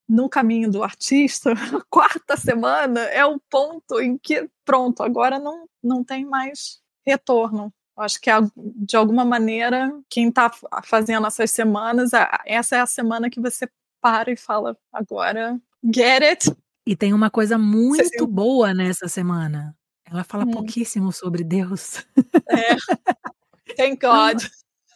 [0.09, 1.57] no caminho do artista, a
[1.89, 7.73] quarta semana é o ponto em que, pronto, agora não, não tem mais retorno.
[7.97, 10.51] Eu acho que, de alguma maneira, quem está
[10.85, 12.11] fazendo essas semanas,
[12.47, 13.69] essa é a semana que você
[14.01, 16.57] para e fala, agora, get it.
[16.87, 19.77] E tem uma coisa muito boa nessa semana.
[20.11, 20.51] Ela fala hum.
[20.51, 22.07] pouquíssimo sobre Deus.
[22.49, 22.77] É.
[23.77, 24.43] Thank God.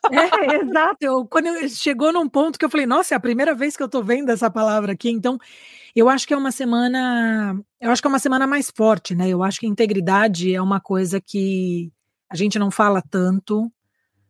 [0.11, 0.97] É, exato.
[1.01, 3.83] Eu, quando eu, chegou num ponto que eu falei, nossa, é a primeira vez que
[3.83, 5.39] eu tô vendo essa palavra aqui, então
[5.95, 9.29] eu acho que é uma semana, eu acho que é uma semana mais forte, né?
[9.29, 11.93] Eu acho que integridade é uma coisa que
[12.31, 13.71] a gente não fala tanto,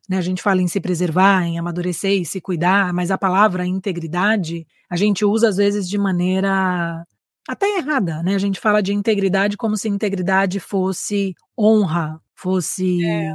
[0.08, 0.18] né?
[0.18, 4.66] A gente fala em se preservar, em amadurecer e se cuidar, mas a palavra integridade
[4.90, 7.04] a gente usa às vezes de maneira
[7.48, 8.34] até errada, né?
[8.34, 13.32] A gente fala de integridade como se integridade fosse honra, fosse é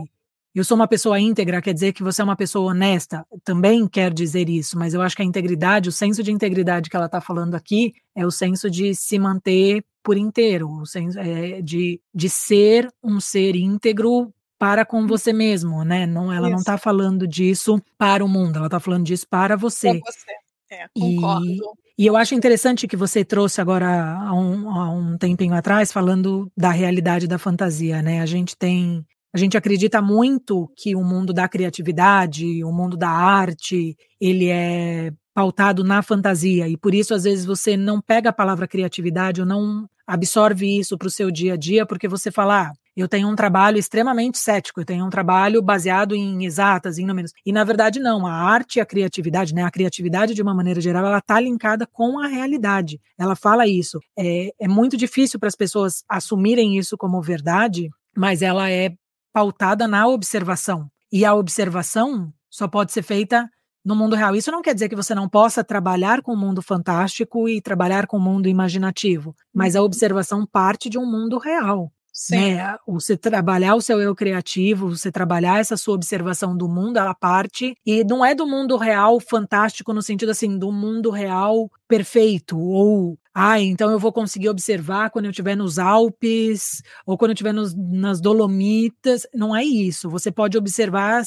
[0.60, 4.14] eu sou uma pessoa íntegra, quer dizer que você é uma pessoa honesta, também quer
[4.14, 7.22] dizer isso, mas eu acho que a integridade, o senso de integridade que ela está
[7.22, 12.30] falando aqui, é o senso de se manter por inteiro, o senso é, de, de
[12.30, 16.08] ser um ser íntegro para com você mesmo, né?
[16.08, 16.54] Não, ela isso.
[16.54, 20.00] não está falando disso para o mundo, ela está falando disso para você.
[20.00, 20.32] Para você.
[20.70, 21.46] É, concordo.
[21.46, 25.92] E, e eu acho interessante que você trouxe agora há um, há um tempinho atrás,
[25.92, 28.22] falando da realidade da fantasia, né?
[28.22, 29.06] A gente tem
[29.38, 35.12] a gente acredita muito que o mundo da criatividade, o mundo da arte, ele é
[35.32, 39.46] pautado na fantasia e por isso às vezes você não pega a palavra criatividade ou
[39.46, 43.30] não absorve isso para o seu dia a dia porque você fala, ah, eu tenho
[43.30, 47.32] um trabalho extremamente cético, eu tenho um trabalho baseado em exatas, em números.
[47.46, 49.62] E na verdade não, a arte e a criatividade, né?
[49.62, 53.00] A criatividade de uma maneira geral, ela está linkada com a realidade.
[53.16, 54.00] Ela fala isso.
[54.18, 58.96] É, é muito difícil para as pessoas assumirem isso como verdade, mas ela é
[59.38, 60.90] pautada na observação.
[61.12, 63.48] E a observação só pode ser feita
[63.86, 64.36] no mundo real.
[64.36, 68.08] Isso não quer dizer que você não possa trabalhar com o mundo fantástico e trabalhar
[68.08, 69.86] com o mundo imaginativo, mas a uhum.
[69.86, 71.92] observação parte de um mundo real.
[72.12, 72.56] Sim.
[72.56, 72.76] Né?
[72.88, 77.76] Você trabalhar o seu eu criativo, você trabalhar essa sua observação do mundo, ela parte,
[77.86, 83.20] e não é do mundo real fantástico no sentido assim, do mundo real perfeito, ou
[83.40, 87.54] ah, então eu vou conseguir observar quando eu estiver nos Alpes, ou quando eu estiver
[87.54, 89.28] nos, nas Dolomitas.
[89.32, 90.10] Não é isso.
[90.10, 91.22] Você pode observar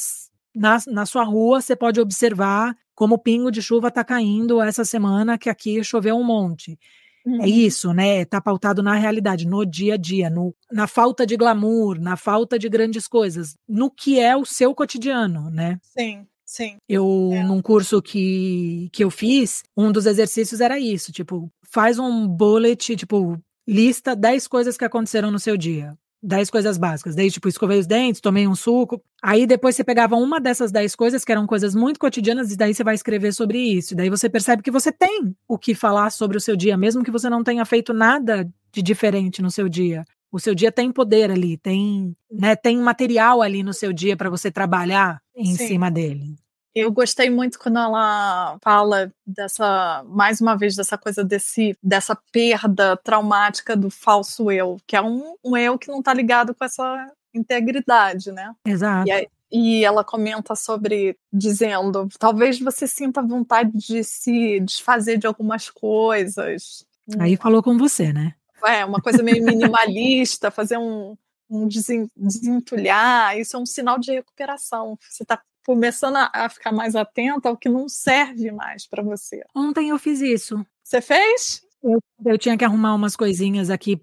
[0.53, 4.83] na, na sua rua, você pode observar como o pingo de chuva está caindo essa
[4.83, 6.77] semana, que aqui choveu um monte.
[7.25, 7.43] É uhum.
[7.43, 8.25] É isso, né?
[8.25, 12.59] Tá pautado na realidade, no dia a dia, no, na falta de glamour, na falta
[12.59, 15.79] de grandes coisas, no que é o seu cotidiano, né?
[15.81, 16.27] Sim.
[16.51, 16.75] Sim.
[16.87, 17.43] Eu, é.
[17.43, 22.93] num curso que, que eu fiz, um dos exercícios era isso, tipo, faz um bullet,
[22.97, 25.97] tipo, lista 10 coisas que aconteceram no seu dia.
[26.21, 27.15] 10 coisas básicas.
[27.15, 29.01] Daí, tipo, escovei os dentes, tomei um suco.
[29.23, 32.73] Aí depois você pegava uma dessas 10 coisas, que eram coisas muito cotidianas, e daí
[32.73, 33.93] você vai escrever sobre isso.
[33.93, 37.01] E daí você percebe que você tem o que falar sobre o seu dia, mesmo
[37.01, 40.03] que você não tenha feito nada de diferente no seu dia.
[40.29, 44.29] O seu dia tem poder ali, tem, né, tem material ali no seu dia para
[44.29, 45.67] você trabalhar em Sim.
[45.67, 46.35] cima dele.
[46.73, 52.95] Eu gostei muito quando ela fala dessa, mais uma vez, dessa coisa desse, dessa perda
[52.95, 57.11] traumática do falso eu, que é um, um eu que não está ligado com essa
[57.33, 58.53] integridade, né?
[58.65, 59.07] Exato.
[59.07, 65.27] E, aí, e ela comenta sobre, dizendo, talvez você sinta vontade de se desfazer de
[65.27, 66.85] algumas coisas.
[67.19, 68.33] Aí falou com você, né?
[68.65, 71.17] É, uma coisa meio minimalista, fazer um,
[71.51, 74.97] um desentulhar, isso é um sinal de recuperação.
[75.09, 79.43] Você está começando a, ficar mais atenta ao que não serve mais para você.
[79.55, 80.65] Ontem eu fiz isso.
[80.83, 81.61] Você fez?
[81.83, 83.99] Eu, eu, tinha que arrumar umas coisinhas aqui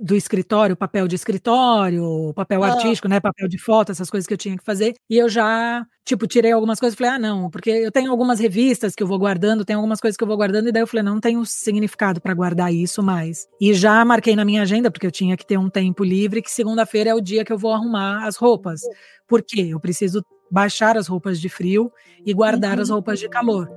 [0.00, 2.68] do escritório, papel de escritório, papel ah.
[2.68, 4.94] artístico, né, papel de foto, essas coisas que eu tinha que fazer.
[5.08, 8.40] E eu já, tipo, tirei algumas coisas e falei, ah, não, porque eu tenho algumas
[8.40, 10.86] revistas que eu vou guardando, tem algumas coisas que eu vou guardando, e daí eu
[10.86, 13.46] falei, não, não tenho significado para guardar isso mais.
[13.60, 16.50] E já marquei na minha agenda, porque eu tinha que ter um tempo livre, que
[16.50, 18.80] segunda-feira é o dia que eu vou arrumar as roupas.
[19.28, 19.68] Por quê?
[19.70, 21.92] Eu preciso baixar as roupas de frio
[22.24, 22.82] e guardar uhum.
[22.82, 23.68] as roupas de calor.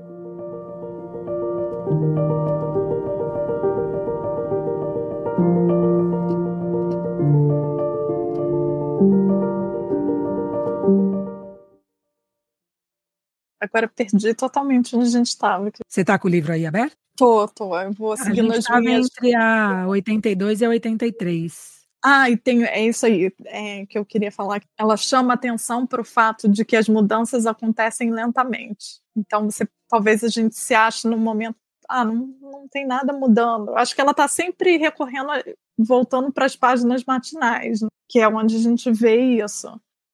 [13.64, 15.72] Agora perdi totalmente onde a gente estava.
[15.88, 16.96] Você está com o livro aí aberto?
[17.16, 17.80] Tô, tô.
[17.80, 19.08] Eu vou seguindo a as gente minhas.
[19.08, 21.74] entre a 82 e a 83.
[22.06, 24.62] Ah, e tem, é isso aí é, que eu queria falar.
[24.78, 29.00] Ela chama atenção para o fato de que as mudanças acontecem lentamente.
[29.16, 31.56] Então, você, talvez a gente se ache no momento,
[31.90, 33.76] ah, não, não tem nada mudando.
[33.76, 35.30] Acho que ela está sempre recorrendo,
[35.78, 39.68] voltando para as páginas matinais, né, que é onde a gente vê isso.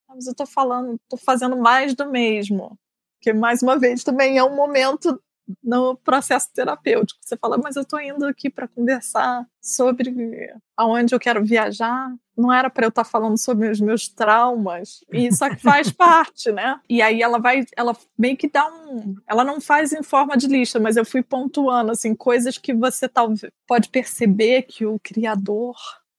[0.08, 2.76] Mas eu estou falando, estou fazendo mais do mesmo.
[3.20, 5.20] Que, mais uma vez, também é um momento
[5.62, 7.20] no processo terapêutico.
[7.22, 12.12] Você fala, mas eu estou indo aqui para conversar sobre aonde eu quero viajar.
[12.36, 15.04] Não era para eu estar tá falando sobre os meus traumas.
[15.12, 16.80] E isso faz parte, né?
[16.88, 20.46] E aí ela vai, ela meio que dá um, ela não faz em forma de
[20.46, 25.76] lista, mas eu fui pontuando assim coisas que você talvez pode perceber que o criador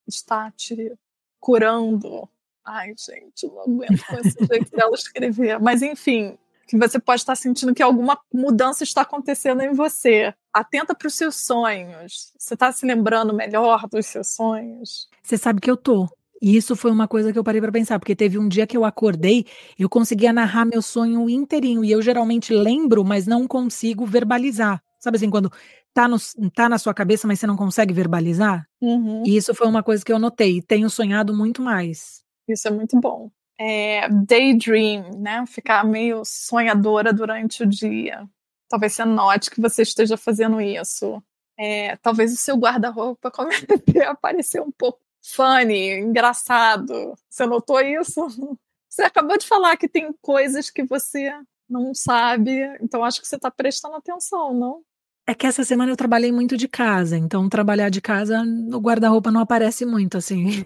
[0.07, 0.93] está te
[1.39, 2.29] curando.
[2.63, 5.59] Ai, gente, não aguento com esse jeito dela escrever.
[5.59, 6.37] Mas enfim,
[6.71, 10.34] que você pode estar sentindo que alguma mudança está acontecendo em você.
[10.53, 12.31] Atenta para os seus sonhos.
[12.38, 15.10] Você está se lembrando melhor dos seus sonhos?
[15.21, 16.07] Você sabe que eu tô.
[16.41, 18.77] E isso foi uma coisa que eu parei para pensar, porque teve um dia que
[18.77, 19.45] eu acordei,
[19.77, 24.81] eu conseguia narrar meu sonho inteirinho, e eu geralmente lembro, mas não consigo verbalizar.
[24.97, 25.51] Sabe assim, quando
[25.93, 26.17] tá, no,
[26.55, 28.65] tá na sua cabeça, mas você não consegue verbalizar?
[28.81, 29.23] Uhum.
[29.25, 30.62] E isso foi uma coisa que eu notei.
[30.62, 32.23] Tenho sonhado muito mais.
[32.47, 33.29] Isso é muito bom
[33.63, 35.45] é, daydream, né?
[35.45, 38.28] Ficar meio sonhadora durante o dia.
[38.67, 41.21] Talvez você note que você esteja fazendo isso.
[41.60, 43.67] É, talvez o seu guarda-roupa comece
[44.04, 47.13] a aparecer um pouco funny, engraçado.
[47.30, 48.26] Você notou isso?
[48.89, 51.32] Você acabou de falar que tem coisas que você
[51.69, 54.82] não sabe, então acho que você está prestando atenção, não?
[55.26, 59.32] É que essa semana eu trabalhei muito de casa, então trabalhar de casa no guarda-roupa
[59.32, 60.65] não aparece muito assim.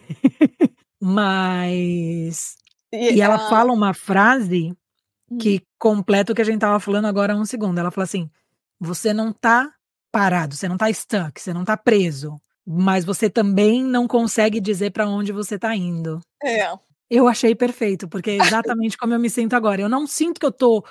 [1.00, 2.56] Mas
[2.91, 3.50] e, e ela a...
[3.50, 4.74] fala uma frase
[5.30, 5.38] hum.
[5.38, 7.80] que completa o que a gente tava falando agora há um segundo.
[7.80, 8.30] Ela fala assim:
[8.80, 9.71] você não tá
[10.12, 14.91] parado, você não tá stuck, você não tá preso, mas você também não consegue dizer
[14.91, 16.21] para onde você tá indo.
[16.43, 16.71] É.
[17.10, 19.82] Eu achei perfeito, porque é exatamente como eu me sinto agora.
[19.82, 20.84] Eu não sinto que eu tô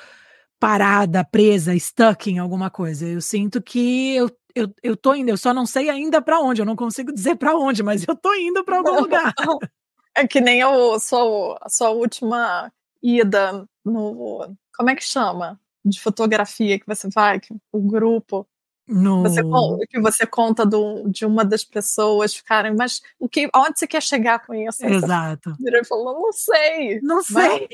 [0.60, 3.06] parada, presa, stuck em alguma coisa.
[3.06, 6.62] Eu sinto que eu, eu, eu tô indo, eu só não sei ainda para onde,
[6.62, 9.34] eu não consigo dizer para onde, mas eu tô indo para algum lugar.
[10.14, 12.72] É que nem a sua, a sua última
[13.02, 14.56] ida no.
[14.76, 15.60] Como é que chama?
[15.84, 18.46] De fotografia que você vai, que, o grupo.
[18.86, 19.22] No...
[19.22, 19.40] Você,
[19.88, 24.02] que você conta do, de uma das pessoas ficarem, mas o que, aonde você quer
[24.02, 24.84] chegar com isso?
[24.84, 25.56] Exato.
[25.64, 27.00] Ele falou, não sei.
[27.00, 27.68] Não sei.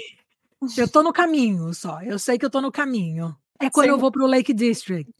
[0.61, 0.79] Mas...
[0.79, 2.01] Eu tô no caminho só.
[2.03, 3.37] Eu sei que eu tô no caminho.
[3.59, 3.91] É quando Sim.
[3.91, 5.13] eu vou pro Lake District.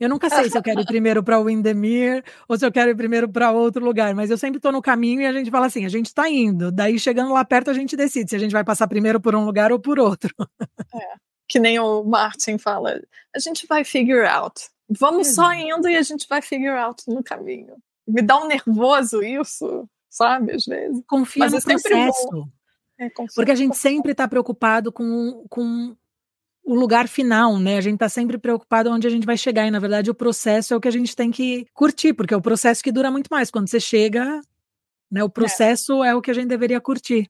[0.00, 2.94] Eu nunca sei se eu quero ir primeiro para Windermere ou se eu quero ir
[2.94, 5.84] primeiro para outro lugar, mas eu sempre estou no caminho e a gente fala assim:
[5.84, 6.70] a gente está indo.
[6.70, 9.44] Daí chegando lá perto a gente decide se a gente vai passar primeiro por um
[9.44, 10.32] lugar ou por outro.
[10.94, 11.14] É,
[11.48, 13.00] que nem o Martin fala:
[13.34, 14.60] a gente vai figure out.
[14.88, 15.32] Vamos é.
[15.32, 17.74] só indo e a gente vai figure out no caminho.
[18.06, 21.02] Me dá um nervoso isso, sabe, às vezes.
[21.06, 22.48] Confia mas no é processo.
[23.00, 25.94] É, porque a gente sempre está preocupado com, com
[26.68, 27.78] o lugar final, né?
[27.78, 30.74] A gente tá sempre preocupado onde a gente vai chegar e na verdade o processo
[30.74, 33.28] é o que a gente tem que curtir, porque é o processo que dura muito
[33.28, 33.50] mais.
[33.50, 34.38] Quando você chega,
[35.10, 35.30] né, o é.
[35.30, 37.26] processo é, é o que a gente deveria curtir.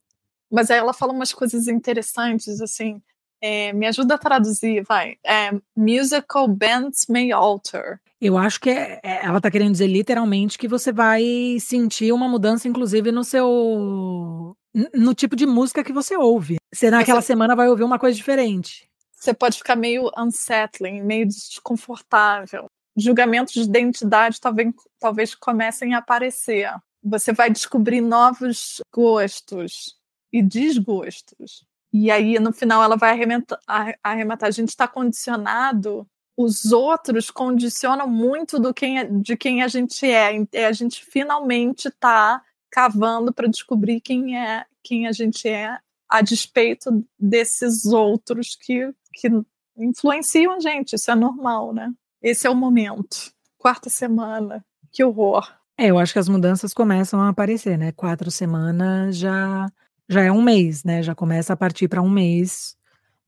[0.51, 3.01] Mas aí ela fala umas coisas interessantes, assim,
[3.41, 5.15] é, me ajuda a traduzir, vai.
[5.25, 7.97] É, musical bands may alter.
[8.19, 11.23] Eu acho que é, é ela está querendo dizer literalmente que você vai
[11.61, 14.53] sentir uma mudança, inclusive, no seu.
[14.93, 16.57] no tipo de música que você ouve.
[16.73, 18.88] Você naquela semana vai ouvir uma coisa diferente
[19.19, 22.67] você pode ficar meio unsettling, meio desconfortável.
[22.95, 26.71] Julgamentos de identidade talvez, talvez comecem a aparecer.
[27.03, 29.97] Você vai descobrir novos gostos
[30.31, 31.65] e desgostos.
[31.91, 33.59] E aí, no final, ela vai arrematar.
[34.03, 34.47] arrematar.
[34.47, 40.05] A gente está condicionado, os outros condicionam muito do quem, é, de quem a gente
[40.05, 40.31] é.
[40.53, 45.77] E a gente finalmente está cavando para descobrir quem é quem a gente é
[46.07, 49.29] a despeito desses outros que que
[49.77, 51.91] influenciam a gente, isso é normal, né?
[52.21, 53.31] Esse é o momento.
[53.57, 55.47] Quarta semana, que horror.
[55.77, 57.91] É, eu acho que as mudanças começam a aparecer, né?
[57.93, 59.67] Quatro semanas já
[60.09, 61.03] já é um mês, né?
[61.03, 62.75] Já começa a partir para um mês.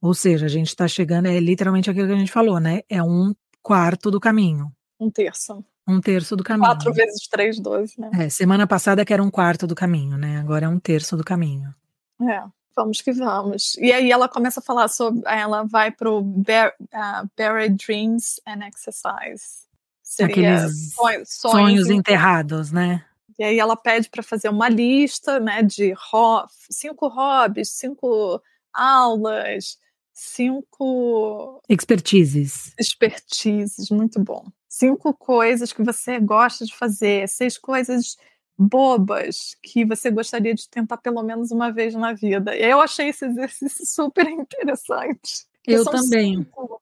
[0.01, 2.81] Ou seja, a gente está chegando, é literalmente aquilo que a gente falou, né?
[2.89, 4.71] É um quarto do caminho.
[4.99, 5.63] Um terço.
[5.87, 6.67] Um terço do caminho.
[6.67, 8.09] Quatro vezes três, doze, né?
[8.13, 10.39] É, semana passada que era um quarto do caminho, né?
[10.39, 11.73] Agora é um terço do caminho.
[12.21, 12.43] É.
[12.75, 13.75] Vamos que vamos.
[13.75, 15.21] E aí ela começa a falar sobre.
[15.25, 19.67] Ela vai para o uh, Buried Dreams and Exercise.
[20.01, 23.05] Seria Aqueles sonhos, sonhos enterrados, né?
[23.39, 28.41] E aí ela pede para fazer uma lista, né, de ho cinco hobbies, cinco
[28.73, 29.77] aulas,
[30.13, 32.73] cinco expertises.
[32.77, 34.45] Expertises, muito bom.
[34.67, 38.15] cinco coisas que você gosta de fazer, seis coisas
[38.57, 42.55] bobas que você gostaria de tentar pelo menos uma vez na vida.
[42.55, 45.45] Eu achei esse exercício super interessante.
[45.67, 46.37] Eu também.
[46.37, 46.81] Cinco.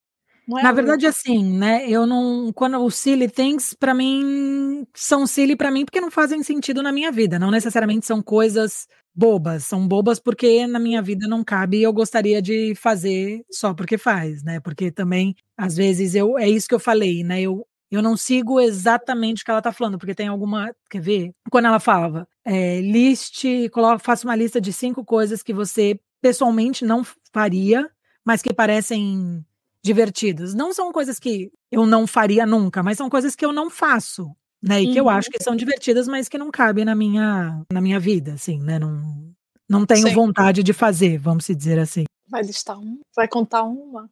[0.58, 1.88] É Na verdade, assim, né?
[1.88, 2.52] Eu não.
[2.54, 6.92] Quando o silly things, para mim, são silly para mim porque não fazem sentido na
[6.92, 7.38] minha vida.
[7.38, 9.66] Não necessariamente são coisas bobas.
[9.66, 13.98] São bobas porque na minha vida não cabe e eu gostaria de fazer só porque
[13.98, 14.60] faz, né?
[14.60, 17.42] Porque também, às vezes, eu é isso que eu falei, né?
[17.42, 20.74] Eu, eu não sigo exatamente o que ela tá falando, porque tem alguma.
[20.90, 21.32] Quer ver?
[21.50, 26.86] Quando ela falava, é, liste, coloca, faça uma lista de cinco coisas que você pessoalmente
[26.86, 27.90] não faria,
[28.26, 29.46] mas que parecem
[29.84, 30.54] divertidas.
[30.54, 34.36] Não são coisas que eu não faria nunca, mas são coisas que eu não faço,
[34.62, 34.82] né?
[34.82, 34.94] E uhum.
[34.94, 35.10] que eu uhum.
[35.10, 38.78] acho que são divertidas, mas que não cabem na minha, na minha vida, assim, né?
[38.78, 39.34] Não,
[39.70, 40.14] não tenho Sim.
[40.14, 42.04] vontade de fazer, vamos dizer assim.
[42.28, 43.00] Vai listar um?
[43.16, 44.10] Vai contar uma?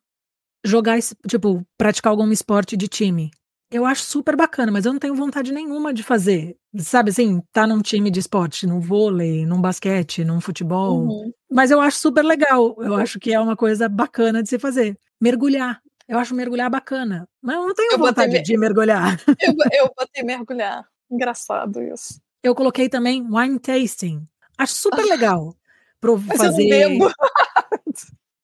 [0.66, 3.32] Jogar, tipo, praticar algum esporte de time.
[3.70, 6.56] Eu acho super bacana, mas eu não tenho vontade nenhuma de fazer.
[6.78, 11.02] Sabe assim, tá num time de esporte, num vôlei, num basquete, num futebol.
[11.02, 11.34] Uhum.
[11.52, 12.76] Mas eu acho super legal.
[12.80, 14.98] Eu acho que é uma coisa bacana de se fazer.
[15.20, 15.82] Mergulhar.
[16.08, 17.28] Eu acho mergulhar bacana.
[17.42, 19.20] Mas eu não tenho eu vontade de mergulhar.
[19.42, 20.88] Eu, eu botei mergulhar.
[21.12, 22.22] Engraçado isso.
[22.42, 24.26] Eu coloquei também wine tasting.
[24.58, 25.54] Acho super legal.
[26.00, 26.70] Pro Mas fazer.
[26.70, 27.12] Eu não bebo.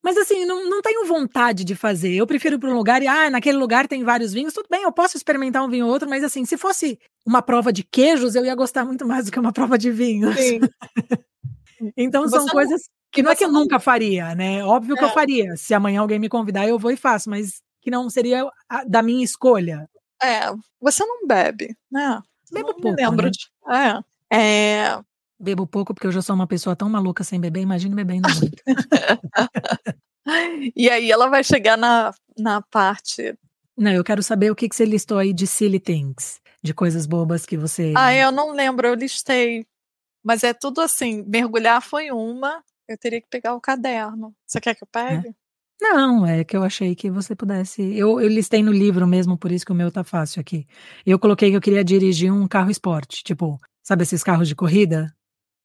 [0.04, 2.12] Mas assim, não, não tenho vontade de fazer.
[2.12, 4.82] Eu prefiro ir para um lugar e, ah, naquele lugar tem vários vinhos, tudo bem,
[4.82, 8.34] eu posso experimentar um vinho ou outro, mas assim, se fosse uma prova de queijos,
[8.34, 10.36] eu ia gostar muito mais do que uma prova de vinhos.
[10.36, 10.60] Sim.
[11.96, 14.62] então você são coisas que não é que eu nunca faria, né?
[14.62, 14.98] Óbvio é.
[14.98, 15.14] que eu é.
[15.14, 15.56] faria.
[15.56, 19.02] Se amanhã alguém me convidar, eu vou e faço, mas que não seria a, da
[19.02, 19.88] minha escolha.
[20.22, 22.20] É, você não bebe, né?
[22.52, 23.00] Bebo não pouco.
[23.00, 23.30] lembro né?
[23.30, 23.48] de.
[24.30, 24.36] É.
[24.36, 25.00] é.
[25.44, 28.62] Bebo pouco porque eu já sou uma pessoa tão maluca sem beber, imagine bebendo muito.
[30.74, 33.38] e aí ela vai chegar na, na parte.
[33.76, 37.06] Não, eu quero saber o que, que você listou aí de silly things, de coisas
[37.06, 37.92] bobas que você.
[37.94, 39.66] Ah, eu não lembro, eu listei.
[40.24, 44.34] Mas é tudo assim, mergulhar foi uma, eu teria que pegar o caderno.
[44.46, 45.08] Você quer que eu é?
[45.08, 45.28] pegue?
[45.28, 45.34] É.
[45.80, 47.82] Não, é que eu achei que você pudesse.
[47.94, 50.66] Eu, eu listei no livro mesmo, por isso que o meu tá fácil aqui.
[51.04, 55.14] Eu coloquei que eu queria dirigir um carro esporte, tipo, sabe esses carros de corrida?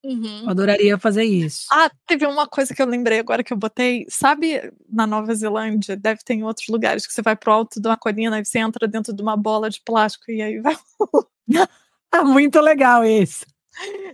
[0.03, 0.43] Uhum.
[0.43, 1.65] Eu adoraria fazer isso.
[1.71, 4.05] Ah, teve uma coisa que eu lembrei agora que eu botei.
[4.09, 7.87] Sabe, na Nova Zelândia, deve ter em outros lugares, que você vai pro alto de
[7.87, 10.77] uma colina e você entra dentro de uma bola de plástico e aí vai.
[12.11, 13.45] ah, muito legal isso.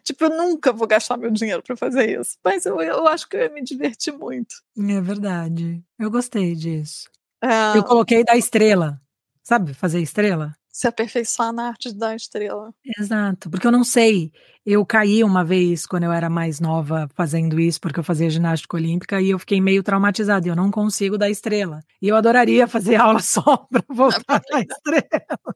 [0.04, 2.38] Tipo, eu nunca vou gastar meu dinheiro para fazer isso.
[2.44, 4.56] Mas eu, eu acho que eu ia me divertir muito.
[4.78, 5.84] É verdade.
[5.98, 7.10] Eu gostei disso.
[7.42, 7.78] É...
[7.78, 9.00] Eu coloquei da estrela.
[9.44, 10.56] Sabe fazer estrela?
[10.76, 12.74] Se aperfeiçoar na arte da estrela.
[13.00, 14.30] Exato, porque eu não sei.
[14.66, 18.76] Eu caí uma vez quando eu era mais nova fazendo isso, porque eu fazia ginástica
[18.76, 20.46] olímpica e eu fiquei meio traumatizada.
[20.50, 21.80] Eu não consigo dar estrela.
[22.02, 25.56] E eu adoraria fazer aula só para voltar na estrela.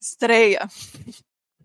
[0.00, 0.68] Estreia.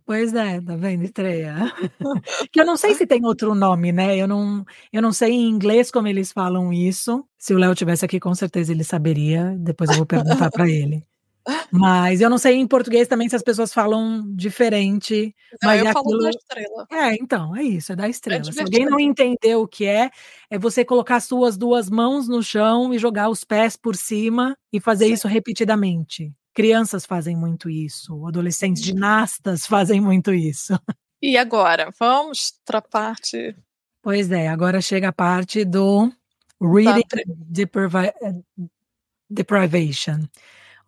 [0.03, 1.03] Pois é, tá vendo?
[1.03, 1.55] Estreia.
[2.51, 4.17] que eu não sei se tem outro nome, né?
[4.17, 7.23] Eu não, eu não sei em inglês como eles falam isso.
[7.37, 9.55] Se o Léo tivesse aqui, com certeza ele saberia.
[9.59, 11.05] Depois eu vou perguntar para ele.
[11.71, 15.35] Mas eu não sei em português também se as pessoas falam diferente.
[15.61, 16.23] Não, mas eu é falo aquilo...
[16.23, 16.87] da estrela.
[16.91, 18.41] É, então, é isso, é da é estrela.
[18.47, 20.11] É se alguém não entendeu o que é,
[20.49, 24.79] é você colocar suas duas mãos no chão e jogar os pés por cima e
[24.79, 25.13] fazer Sim.
[25.13, 26.31] isso repetidamente.
[26.53, 30.77] Crianças fazem muito isso, adolescentes ginastas fazem muito isso.
[31.21, 33.55] E agora, vamos para a parte.
[34.01, 36.11] Pois é, agora chega a parte do
[36.59, 38.13] reading depriva
[39.29, 40.27] deprivation.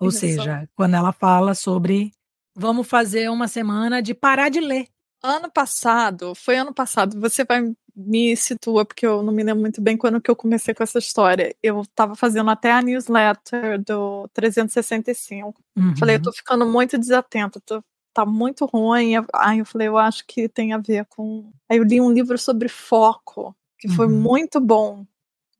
[0.03, 2.11] Ou seja, quando ela fala sobre
[2.55, 4.87] vamos fazer uma semana de parar de ler.
[5.21, 9.81] Ano passado, foi ano passado, você vai me situa, porque eu não me lembro muito
[9.81, 11.55] bem quando que eu comecei com essa história.
[11.61, 15.53] Eu estava fazendo até a newsletter do 365.
[15.75, 15.95] Uhum.
[15.95, 19.13] Falei, eu tô ficando muito desatento, tô, tá muito ruim.
[19.33, 21.51] Aí eu falei, eu acho que tem a ver com.
[21.69, 24.19] Aí eu li um livro sobre foco, que foi uhum.
[24.19, 25.05] muito bom,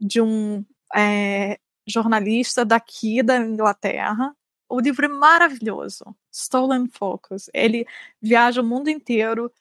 [0.01, 4.35] de um é, jornalista daqui da Inglaterra.
[4.69, 7.49] O livro é maravilhoso, Stolen Focus.
[7.53, 7.85] Ele
[8.21, 9.51] viaja o mundo inteiro,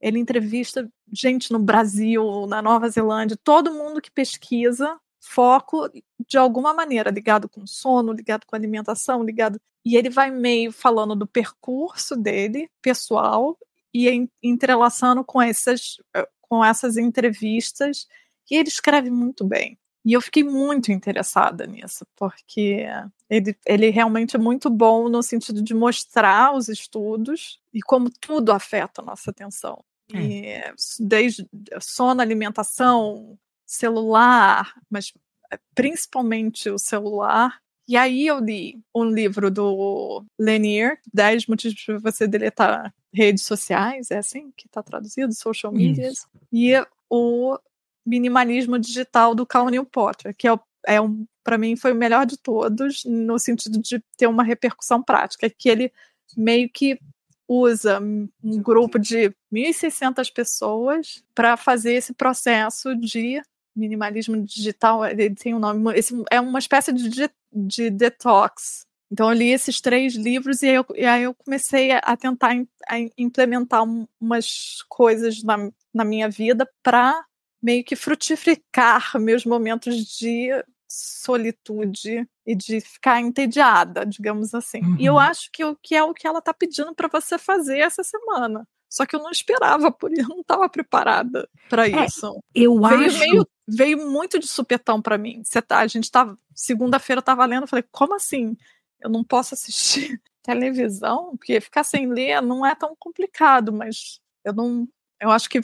[0.00, 5.88] ele entrevista gente no Brasil, na Nova Zelândia, todo mundo que pesquisa foco
[6.26, 11.14] de alguma maneira ligado com sono, ligado com alimentação, ligado e ele vai meio falando
[11.14, 13.56] do percurso dele pessoal
[13.94, 15.96] e entrelaçando com essas
[16.40, 18.06] com essas entrevistas
[18.50, 19.78] e ele escreve muito bem.
[20.04, 22.84] E eu fiquei muito interessada nisso, porque
[23.30, 28.50] ele, ele realmente é muito bom no sentido de mostrar os estudos e como tudo
[28.52, 29.84] afeta a nossa atenção.
[30.12, 30.18] É.
[30.20, 31.46] E desde
[31.80, 35.12] sono, alimentação, celular, mas
[35.52, 41.98] eh, principalmente o celular, E aí eu li um livro do Lanier, 10 motivos para
[41.98, 46.10] você deletar redes sociais, é assim que está traduzido, social media,
[46.52, 46.72] e
[47.10, 47.58] o
[48.04, 52.26] minimalismo digital do Cal New Potter, que é, é um, para mim foi o melhor
[52.26, 55.92] de todos, no sentido de ter uma repercussão prática, que ele
[56.36, 56.98] meio que
[57.46, 63.42] usa um grupo de 1.600 pessoas para fazer esse processo de
[63.74, 65.04] minimalismo digital.
[65.04, 68.86] Ele tem um nome, esse é uma espécie de, de detox.
[69.10, 72.54] Então eu li esses três livros e aí eu, e aí eu comecei a tentar
[72.88, 73.84] a implementar
[74.18, 77.22] umas coisas na, na minha vida para
[77.62, 80.50] meio que frutificar meus momentos de
[80.88, 84.82] solitude e de ficar entediada, digamos assim.
[84.82, 84.96] Uhum.
[84.98, 85.20] E eu uhum.
[85.20, 88.66] acho que o que é o que ela está pedindo para você fazer essa semana.
[88.90, 92.38] Só que eu não esperava, por isso não estava preparada para é, isso.
[92.54, 93.18] Eu veio acho.
[93.18, 95.42] Meio, veio muito de supetão para mim.
[95.66, 98.54] Tá, a gente estava segunda-feira estava lendo, eu falei, como assim?
[99.00, 104.52] Eu não posso assistir televisão, porque ficar sem ler não é tão complicado, mas eu
[104.52, 104.86] não,
[105.20, 105.60] eu acho que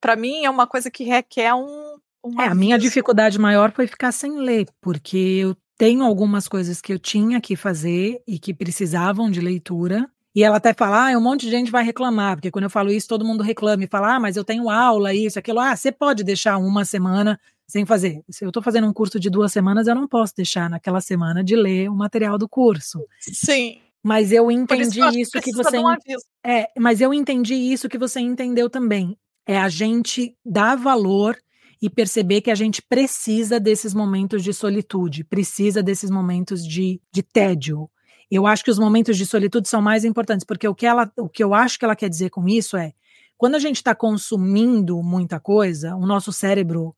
[0.00, 1.96] para mim é uma coisa que requer um
[2.40, 6.92] é, a minha dificuldade maior foi ficar sem ler, porque eu tenho algumas coisas que
[6.92, 10.08] eu tinha que fazer e que precisavam de leitura.
[10.34, 12.90] E ela até fala, ah, um monte de gente vai reclamar, porque quando eu falo
[12.90, 15.60] isso, todo mundo reclama e fala, ah, mas eu tenho aula, isso, aquilo.
[15.60, 18.22] Ah, você pode deixar uma semana sem fazer.
[18.28, 21.42] Se eu estou fazendo um curso de duas semanas, eu não posso deixar naquela semana
[21.42, 23.04] de ler o material do curso.
[23.20, 23.80] Sim.
[24.02, 25.78] Mas eu entendi isso, isso que você.
[25.78, 25.96] Um
[26.44, 29.16] é, mas eu entendi isso que você entendeu também.
[29.46, 31.36] É a gente dar valor
[31.80, 37.22] e perceber que a gente precisa desses momentos de solitude, precisa desses momentos de, de
[37.22, 37.88] tédio.
[38.30, 41.28] Eu acho que os momentos de solitude são mais importantes, porque o que, ela, o
[41.28, 42.92] que eu acho que ela quer dizer com isso é
[43.36, 46.96] quando a gente está consumindo muita coisa, o nosso cérebro,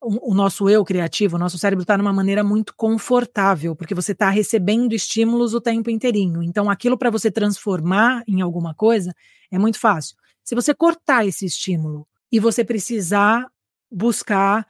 [0.00, 4.12] o, o nosso eu criativo, o nosso cérebro está numa maneira muito confortável, porque você
[4.12, 6.42] está recebendo estímulos o tempo inteirinho.
[6.42, 9.14] Então, aquilo para você transformar em alguma coisa
[9.50, 10.16] é muito fácil.
[10.50, 13.48] Se você cortar esse estímulo e você precisar
[13.88, 14.66] buscar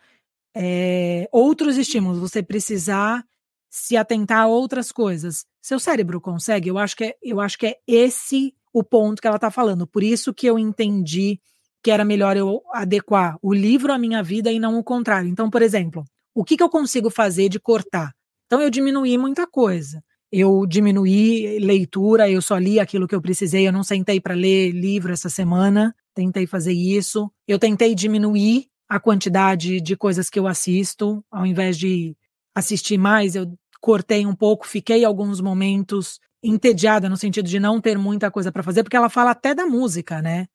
[0.55, 3.25] é, outros estímulos, você precisar
[3.71, 5.47] se atentar a outras coisas.
[5.59, 6.69] Seu cérebro consegue?
[6.69, 9.87] Eu acho que é, eu acho que é esse o ponto que ela está falando.
[9.87, 11.41] Por isso que eu entendi
[11.83, 15.31] que era melhor eu adequar o livro à minha vida e não o contrário.
[15.31, 16.05] Então, por exemplo,
[16.35, 18.13] o que, que eu consigo fazer de cortar?
[18.45, 20.05] Então, eu diminuí muita coisa.
[20.33, 24.71] Eu diminuí leitura, eu só li aquilo que eu precisei, eu não sentei para ler
[24.71, 27.31] livro essa semana, tentei fazer isso.
[27.49, 32.17] Eu tentei diminuir a quantidade de coisas que eu assisto, ao invés de
[32.55, 33.47] assistir mais, eu
[33.81, 38.63] cortei um pouco, fiquei alguns momentos entediada no sentido de não ter muita coisa para
[38.63, 40.47] fazer, porque ela fala até da música, né?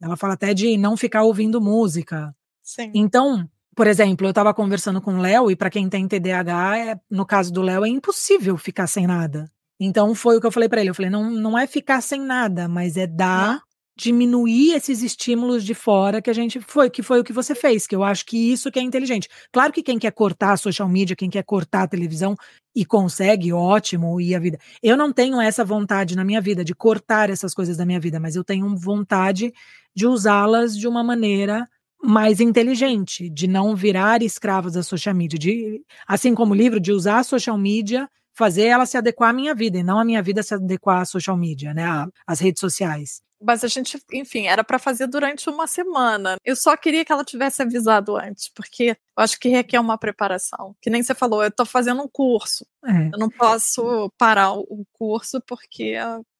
[0.00, 2.34] Ela fala até de não ficar ouvindo música.
[2.62, 2.90] Sim.
[2.94, 3.48] Então,
[3.78, 7.24] por exemplo, eu estava conversando com o Léo e para quem tem TDAH, é, no
[7.24, 9.48] caso do Léo é impossível ficar sem nada.
[9.78, 12.20] Então foi o que eu falei para ele, eu falei, não, não é ficar sem
[12.20, 13.62] nada, mas é dar
[13.96, 17.86] diminuir esses estímulos de fora que a gente foi, que foi o que você fez,
[17.86, 19.28] que eu acho que isso que é inteligente.
[19.52, 22.34] Claro que quem quer cortar a social media, quem quer cortar a televisão
[22.74, 24.58] e consegue, ótimo, e a vida.
[24.82, 28.18] Eu não tenho essa vontade na minha vida de cortar essas coisas da minha vida,
[28.18, 29.52] mas eu tenho vontade
[29.94, 31.68] de usá-las de uma maneira
[32.02, 36.92] mais inteligente, de não virar escravos da social media, de assim como o livro de
[36.92, 40.22] usar a social media fazer ela se adequar à minha vida e não a minha
[40.22, 41.84] vida se adequar à social media, né,
[42.24, 43.20] às redes sociais.
[43.40, 46.36] Mas a gente, enfim, era para fazer durante uma semana.
[46.44, 50.74] Eu só queria que ela tivesse avisado antes, porque eu acho que requer uma preparação.
[50.80, 52.66] Que nem você falou, eu estou fazendo um curso.
[52.84, 53.10] É.
[53.12, 55.94] Eu não posso parar o curso porque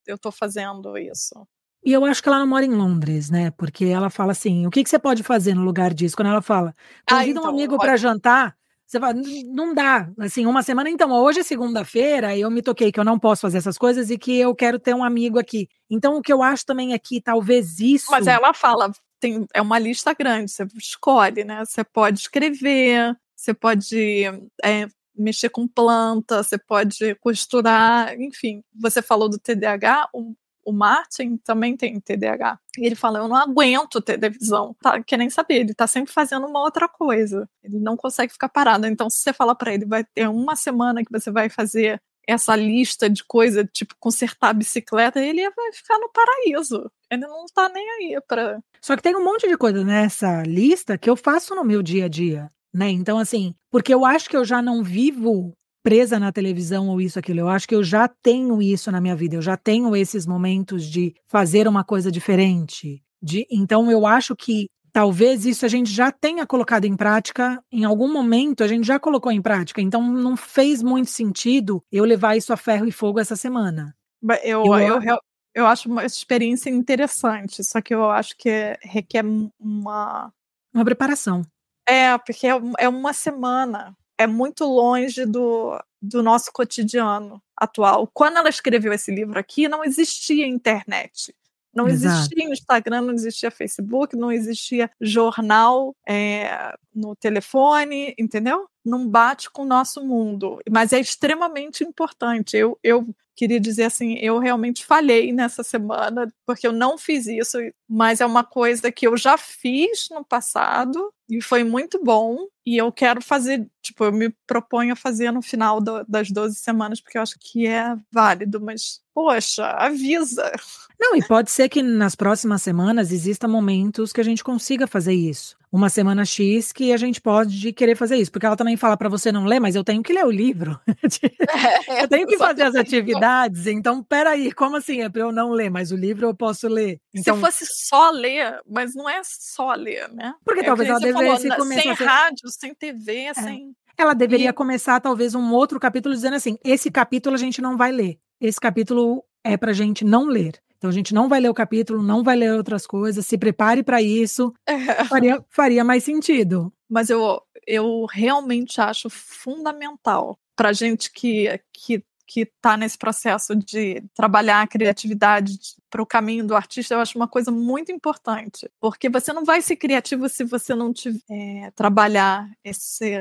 [0.07, 1.47] eu estou fazendo isso.
[1.85, 3.51] E eu acho que ela não mora em Londres, né?
[3.53, 6.17] Porque ela fala assim: o que, que você pode fazer no lugar disso?
[6.17, 6.75] Quando ela fala,
[7.09, 8.57] convida ah, então, um amigo para jantar,
[8.89, 9.15] você fala,
[9.53, 10.11] não dá.
[10.19, 13.59] Assim, uma semana, então, hoje é segunda-feira, eu me toquei que eu não posso fazer
[13.59, 15.69] essas coisas e que eu quero ter um amigo aqui.
[15.91, 18.11] Então, o que eu acho também é que talvez isso.
[18.11, 21.63] Mas ela fala, tem, é uma lista grande, você escolhe, né?
[21.67, 24.25] Você pode escrever, você pode
[24.65, 28.63] é, mexer com planta, você pode costurar, enfim.
[28.75, 30.35] Você falou do TDAH, o
[30.69, 32.59] o Martin também tem TDAH.
[32.77, 34.77] E ele fala: Eu não aguento televisão.
[34.83, 37.49] Tá, quer nem saber, ele tá sempre fazendo uma outra coisa.
[37.65, 38.87] Ele não consegue ficar parado.
[38.87, 42.55] Então, se você falar para ele, vai ter uma semana que você vai fazer essa
[42.55, 46.91] lista de coisa, tipo consertar a bicicleta, ele vai ficar no paraíso.
[47.11, 48.61] Ele não tá nem aí para.
[48.83, 52.05] Só que tem um monte de coisa nessa lista que eu faço no meu dia
[52.05, 52.91] a dia, né?
[52.91, 55.55] Então, assim, porque eu acho que eu já não vivo
[55.89, 57.41] presa na televisão ou isso, aquilo.
[57.41, 60.85] Eu acho que eu já tenho isso na minha vida, eu já tenho esses momentos
[60.85, 63.03] de fazer uma coisa diferente.
[63.23, 67.85] De, então, eu acho que talvez isso a gente já tenha colocado em prática, em
[67.85, 72.37] algum momento a gente já colocou em prática, então não fez muito sentido eu levar
[72.37, 73.95] isso a ferro e fogo essa semana.
[74.43, 75.19] Eu, eu, eu,
[75.55, 79.25] eu acho uma experiência interessante, só que eu acho que requer
[79.59, 80.31] uma.
[80.75, 81.47] Uma preparação.
[81.89, 83.97] É, porque é, é uma semana.
[84.19, 88.09] É muito longe do, do nosso cotidiano atual.
[88.13, 91.35] Quando ela escreveu esse livro aqui, não existia internet.
[91.75, 92.17] Não Exato.
[92.17, 98.67] existia Instagram, não existia Facebook, não existia jornal é, no telefone, entendeu?
[98.85, 100.59] Não bate com o nosso mundo.
[100.69, 102.57] Mas é extremamente importante.
[102.57, 103.07] Eu, eu
[103.37, 107.59] queria dizer assim, eu realmente falhei nessa semana, porque eu não fiz isso,
[107.89, 112.47] mas é uma coisa que eu já fiz no passado e foi muito bom.
[112.65, 116.57] E eu quero fazer, tipo, eu me proponho a fazer no final do, das 12
[116.57, 120.53] semanas, porque eu acho que é válido, mas, poxa, avisa.
[120.99, 125.15] Não, e pode ser que nas próximas semanas exista momentos que a gente consiga fazer
[125.15, 128.97] isso uma semana X que a gente pode querer fazer isso, porque ela também fala
[128.97, 130.81] para você não ler, mas eu tenho que ler o livro.
[130.87, 130.89] É,
[132.05, 135.03] eu tenho que fazer as atividades, então peraí, como assim?
[135.03, 137.01] É para eu não ler, mas o livro eu posso ler.
[137.15, 140.35] Então, Se fosse só ler, mas não é só ler, né?
[140.45, 142.05] Porque é talvez ela devesse falou, sem ser...
[142.05, 143.35] rádio, sem TV, é.
[143.35, 144.53] sem ela deveria e...
[144.53, 148.19] começar talvez um outro capítulo dizendo assim: esse capítulo a gente não vai ler.
[148.41, 150.61] Esse capítulo é para gente não ler.
[150.77, 153.83] Então a gente não vai ler o capítulo, não vai ler outras coisas, se prepare
[153.83, 154.55] para isso.
[154.65, 154.77] É.
[155.07, 156.73] Faria, faria mais sentido.
[156.89, 164.03] Mas eu, eu realmente acho fundamental para gente que, que que está nesse processo de
[164.15, 165.59] trabalhar a criatividade
[165.89, 169.63] para o caminho do artista, eu acho uma coisa muito importante, porque você não vai
[169.63, 173.15] ser criativo se você não tiver, é, trabalhar esse,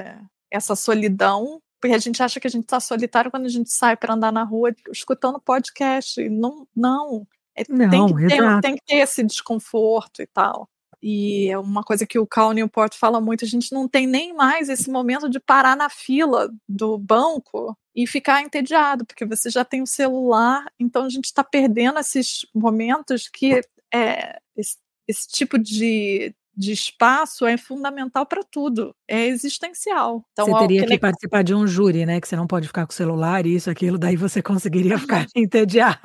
[0.52, 3.96] essa solidão porque a gente acha que a gente está solitário quando a gente sai
[3.96, 6.28] para andar na rua escutando podcast.
[6.28, 7.28] Não, não.
[7.56, 10.68] É, Não, tem, que ter, tem que ter esse desconforto e tal.
[11.02, 14.34] E é uma coisa que o Cal Newport fala muito, a gente não tem nem
[14.34, 19.64] mais esse momento de parar na fila do banco e ficar entediado, porque você já
[19.64, 23.62] tem o celular, então a gente está perdendo esses momentos que
[23.94, 24.78] é, esse,
[25.08, 30.26] esse tipo de, de espaço é fundamental para tudo, é existencial.
[30.34, 32.20] Então, você teria que, participar de um júri, né?
[32.20, 36.00] Que você não pode ficar com o celular, isso, aquilo, daí você conseguiria ficar entediado.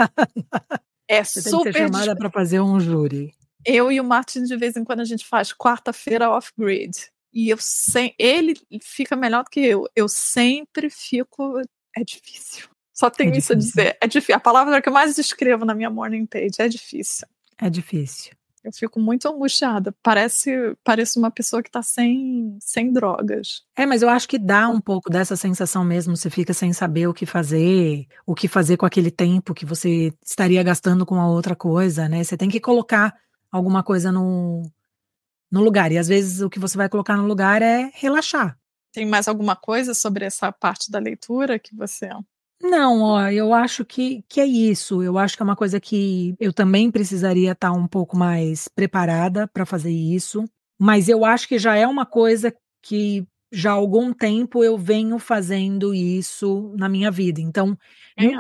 [1.09, 1.65] É Você super.
[1.65, 3.35] Tem que ser chamada para fazer um júri.
[3.65, 6.93] Eu e o Martin, de vez em quando, a gente faz quarta-feira off-grid.
[7.33, 8.15] E eu sem...
[8.19, 9.89] ele fica melhor do que eu.
[9.97, 11.61] Eu sempre fico.
[11.97, 12.69] É difícil.
[12.93, 13.97] Só tenho é isso a dizer.
[14.01, 14.37] É difícil.
[14.37, 17.27] A palavra que eu mais escrevo na minha morning page é difícil.
[17.59, 18.33] É difícil.
[18.63, 19.93] Eu fico muito angustiada.
[20.03, 23.63] Parece, parece uma pessoa que está sem, sem drogas.
[23.75, 26.17] É, mas eu acho que dá um pouco dessa sensação mesmo.
[26.17, 30.13] Você fica sem saber o que fazer, o que fazer com aquele tempo que você
[30.25, 32.23] estaria gastando com a outra coisa, né?
[32.23, 33.17] Você tem que colocar
[33.53, 34.63] alguma coisa no,
[35.51, 35.93] no lugar.
[35.93, 38.59] E às vezes o que você vai colocar no lugar é relaxar.
[38.93, 42.09] Tem mais alguma coisa sobre essa parte da leitura que você
[42.63, 45.03] não, ó, eu acho que, que é isso.
[45.03, 49.49] Eu acho que é uma coisa que eu também precisaria estar um pouco mais preparada
[49.49, 50.45] para fazer isso.
[50.79, 55.19] Mas eu acho que já é uma coisa que já há algum tempo eu venho
[55.19, 57.41] fazendo isso na minha vida.
[57.41, 57.77] Então,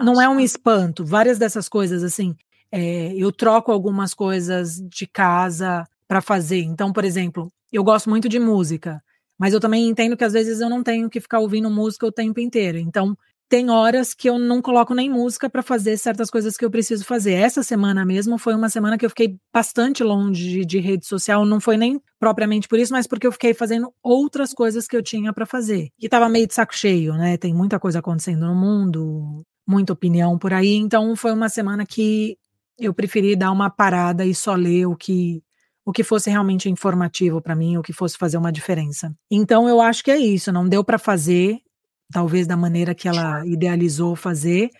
[0.04, 1.04] não é um espanto.
[1.04, 2.36] Várias dessas coisas, assim,
[2.72, 6.62] é, eu troco algumas coisas de casa para fazer.
[6.62, 9.02] Então, por exemplo, eu gosto muito de música,
[9.38, 12.12] mas eu também entendo que às vezes eu não tenho que ficar ouvindo música o
[12.12, 12.78] tempo inteiro.
[12.78, 13.16] Então,
[13.52, 17.04] tem horas que eu não coloco nem música para fazer certas coisas que eu preciso
[17.04, 17.32] fazer.
[17.32, 21.44] Essa semana mesmo foi uma semana que eu fiquei bastante longe de, de rede social,
[21.44, 25.02] não foi nem propriamente por isso, mas porque eu fiquei fazendo outras coisas que eu
[25.02, 25.90] tinha para fazer.
[26.00, 27.36] E tava meio de saco cheio, né?
[27.36, 32.38] Tem muita coisa acontecendo no mundo, muita opinião por aí, então foi uma semana que
[32.78, 35.42] eu preferi dar uma parada e só ler o que
[35.84, 39.12] o que fosse realmente informativo para mim, o que fosse fazer uma diferença.
[39.28, 41.58] Então eu acho que é isso, não deu para fazer
[42.12, 44.70] talvez da maneira que ela idealizou fazer,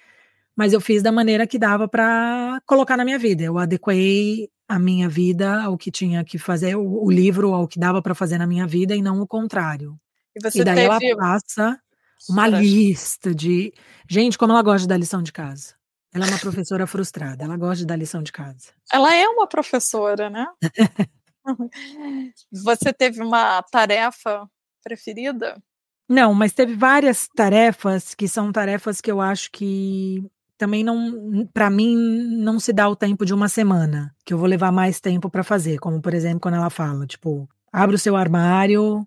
[0.54, 3.42] mas eu fiz da maneira que dava para colocar na minha vida.
[3.42, 7.80] Eu adequei a minha vida ao que tinha que fazer, o, o livro ao que
[7.80, 9.98] dava para fazer na minha vida e não o contrário.
[10.36, 11.06] E, e daí teve...
[11.10, 11.80] ela passa
[12.28, 13.72] uma lista de.
[14.08, 15.74] Gente, como ela gosta da lição de casa.
[16.14, 18.68] Ela é uma professora frustrada, ela gosta de dar lição de casa.
[18.92, 20.46] Ela é uma professora, né?
[22.52, 24.46] Você teve uma tarefa
[24.82, 25.60] preferida?
[26.08, 30.22] Não, mas teve várias tarefas que são tarefas que eu acho que
[30.58, 34.46] também não, para mim, não se dá o tempo de uma semana, que eu vou
[34.46, 38.14] levar mais tempo para fazer, como por exemplo quando ela fala, tipo, abre o seu
[38.14, 39.06] armário,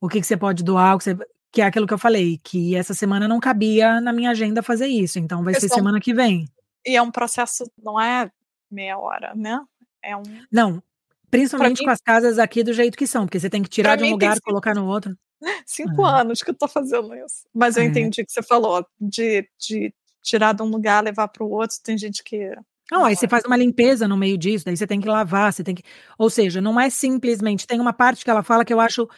[0.00, 1.16] o que, que você pode doar, o que, você,
[1.52, 4.86] que é aquilo que eu falei, que essa semana não cabia na minha agenda fazer
[4.86, 6.46] isso, então vai ser semana que vem.
[6.86, 8.30] E é um processo, não é
[8.70, 9.60] meia hora, né?
[10.02, 10.22] É um.
[10.50, 10.82] Não,
[11.30, 13.96] Principalmente mim, com as casas aqui do jeito que são, porque você tem que tirar
[13.96, 15.16] de um lugar e colocar no outro.
[15.66, 16.20] Cinco ah.
[16.20, 17.46] anos que eu tô fazendo isso.
[17.54, 17.86] Mas eu é.
[17.86, 19.92] entendi o que você falou, de, de
[20.22, 21.76] tirar de um lugar, levar para o outro.
[21.82, 22.50] Tem gente que.
[22.90, 25.62] Não, aí você faz uma limpeza no meio disso, daí você tem que lavar, você
[25.62, 25.82] tem que.
[26.16, 27.66] Ou seja, não é simplesmente.
[27.66, 29.08] Tem uma parte que ela fala que eu acho.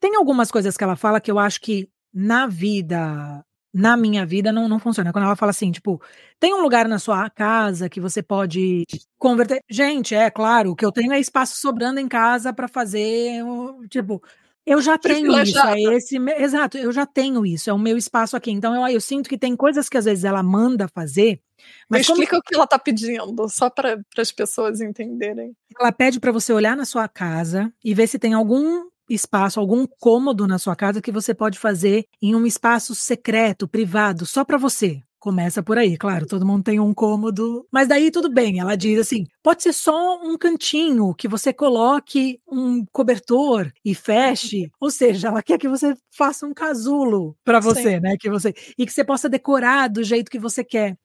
[0.00, 4.52] Tem algumas coisas que ela fala que eu acho que na vida na minha vida
[4.52, 5.12] não, não funciona.
[5.12, 6.02] Quando ela fala assim, tipo,
[6.38, 8.84] tem um lugar na sua casa que você pode
[9.16, 9.60] converter.
[9.70, 13.42] Gente, é claro, o que eu tenho é espaço sobrando em casa para fazer,
[13.88, 14.20] tipo,
[14.66, 18.36] eu já tenho isso, é esse, exato, eu já tenho isso, é o meu espaço
[18.36, 18.50] aqui.
[18.50, 21.40] Então eu, eu sinto que tem coisas que às vezes ela manda fazer,
[21.88, 22.40] mas Me explica como...
[22.40, 25.54] o que ela está pedindo, só para as pessoas entenderem.
[25.78, 29.86] Ela pede para você olhar na sua casa e ver se tem algum espaço, algum
[29.86, 34.56] cômodo na sua casa que você pode fazer em um espaço secreto, privado, só para
[34.56, 35.02] você.
[35.18, 38.58] Começa por aí, claro, todo mundo tem um cômodo, mas daí tudo bem.
[38.58, 44.70] Ela diz assim: pode ser só um cantinho que você coloque um cobertor e feche.
[44.80, 48.00] Ou seja, ela quer que você faça um casulo para você, Sim.
[48.00, 48.16] né?
[48.18, 50.96] Que você e que você possa decorar do jeito que você quer.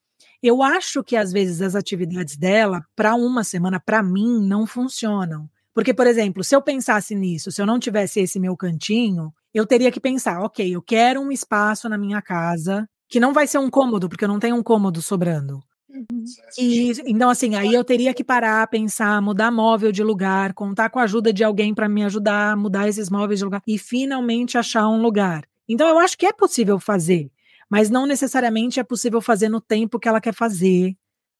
[0.41, 5.49] Eu acho que às vezes as atividades dela para uma semana para mim não funcionam.
[5.75, 9.67] Porque, por exemplo, se eu pensasse nisso, se eu não tivesse esse meu cantinho, eu
[9.67, 13.57] teria que pensar, ok, eu quero um espaço na minha casa que não vai ser
[13.57, 15.61] um cômodo, porque eu não tenho um cômodo sobrando.
[15.89, 16.23] Uhum.
[16.57, 20.97] E, então, assim, aí eu teria que parar, pensar, mudar móvel de lugar, contar com
[20.97, 24.57] a ajuda de alguém para me ajudar a mudar esses móveis de lugar e finalmente
[24.57, 25.43] achar um lugar.
[25.67, 27.29] Então, eu acho que é possível fazer,
[27.69, 30.95] mas não necessariamente é possível fazer no tempo que ela quer fazer,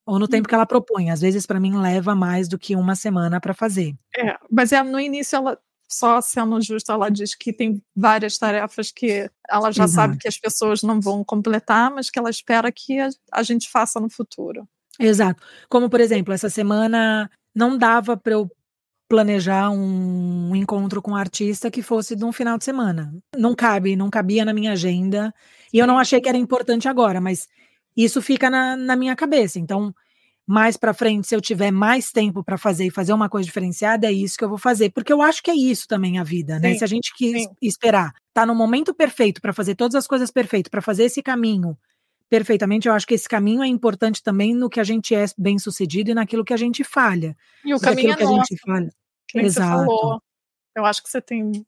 [0.06, 1.10] ou no tempo que ela propõe.
[1.10, 3.96] Às vezes, para mim, leva mais do que uma semana para fazer.
[4.16, 5.58] É, mas é, no início, ela,
[5.90, 9.96] só sendo justa, ela diz que tem várias tarefas que ela já Exato.
[9.96, 13.70] sabe que as pessoas não vão completar, mas que ela espera que a, a gente
[13.70, 14.68] faça no futuro.
[15.00, 15.42] Exato.
[15.70, 18.50] Como, por exemplo, essa semana não dava para eu
[19.08, 23.14] planejar um encontro com um artista que fosse de um final de semana.
[23.38, 25.34] Não cabe, não cabia na minha agenda.
[25.72, 27.48] E eu não achei que era importante agora, mas
[27.96, 29.60] isso fica na, na minha cabeça.
[29.60, 29.94] Então,
[30.48, 34.08] mais para frente, se eu tiver mais tempo para fazer e fazer uma coisa diferenciada,
[34.08, 34.92] é isso que eu vou fazer.
[34.92, 36.74] Porque eu acho que é isso também a vida, né?
[36.74, 40.30] Sim, se a gente quis esperar, tá no momento perfeito para fazer todas as coisas
[40.30, 41.78] perfeitas, para fazer esse caminho
[42.30, 45.60] perfeitamente, eu acho que esse caminho é importante também no que a gente é bem
[45.60, 47.36] sucedido e naquilo que a gente falha.
[47.64, 48.36] E o caminho é que nosso.
[48.36, 48.94] a gente falha.
[49.34, 49.86] Exato.
[49.86, 50.22] Falou,
[50.76, 51.66] eu acho que você tem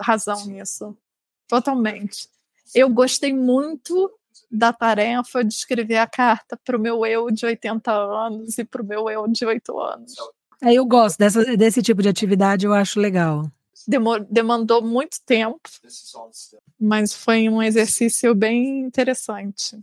[0.00, 0.96] razão nisso.
[1.48, 2.28] Totalmente.
[2.74, 4.10] Eu gostei muito
[4.54, 8.82] da tarefa de escrever a carta para o meu eu de 80 anos e para
[8.82, 10.14] o meu eu de 8 anos.
[10.62, 13.50] É, eu gosto dessa, desse tipo de atividade, eu acho legal.
[13.86, 15.60] Demor, demandou muito tempo,
[16.80, 19.76] mas foi um exercício bem interessante.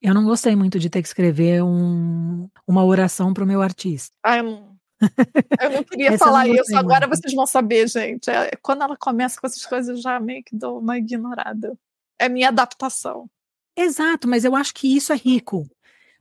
[0.00, 4.14] Eu não gostei muito de ter que escrever um, uma oração para o meu artista.
[4.22, 4.78] Ah, eu não,
[5.60, 8.30] eu não queria falar não isso, agora vocês vão saber, gente.
[8.30, 11.76] É, quando ela começa com essas coisas, eu já meio que dou uma ignorada.
[12.18, 13.28] É minha adaptação.
[13.78, 15.64] Exato, mas eu acho que isso é rico.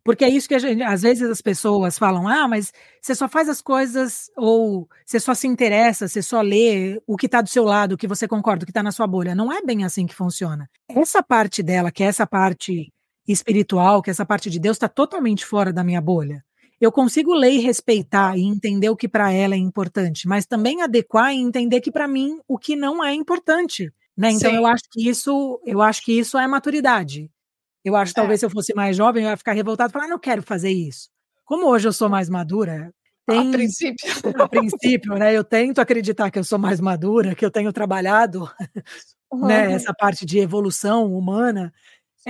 [0.04, 3.50] Porque é isso que gente, às vezes as pessoas falam: ah, mas você só faz
[3.50, 7.66] as coisas, ou você só se interessa, você só lê o que está do seu
[7.66, 9.36] lado, o que você concorda, o que está na sua bolha.
[9.36, 10.70] Não é bem assim que funciona.
[10.88, 12.94] Essa parte dela, que é essa parte
[13.28, 16.42] espiritual, que é essa parte de Deus, está totalmente fora da minha bolha.
[16.80, 20.84] Eu consigo ler e respeitar e entender o que para ela é importante, mas também
[20.84, 23.92] adequar e entender que para mim o que não é importante.
[24.16, 24.32] Né?
[24.32, 24.58] Então Sim.
[24.58, 27.30] eu acho que isso, eu acho que isso é maturidade.
[27.88, 28.22] Eu acho que é.
[28.22, 30.44] talvez se eu fosse mais jovem, eu ia ficar revoltado e falar, ah, não quero
[30.44, 31.10] fazer isso.
[31.46, 32.94] Como hoje eu sou mais madura,
[33.26, 34.06] tem, a princípio.
[34.44, 35.34] a princípio, né?
[35.34, 38.52] Eu tento acreditar que eu sou mais madura, que eu tenho trabalhado,
[39.32, 39.48] uhum.
[39.48, 39.72] né?
[39.72, 41.74] Essa parte de evolução humana.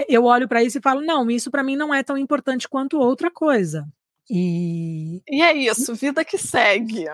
[0.08, 3.00] Eu olho para isso e falo, não, isso para mim não é tão importante quanto
[3.00, 3.88] outra coisa.
[4.30, 7.06] E, e é isso, vida que segue.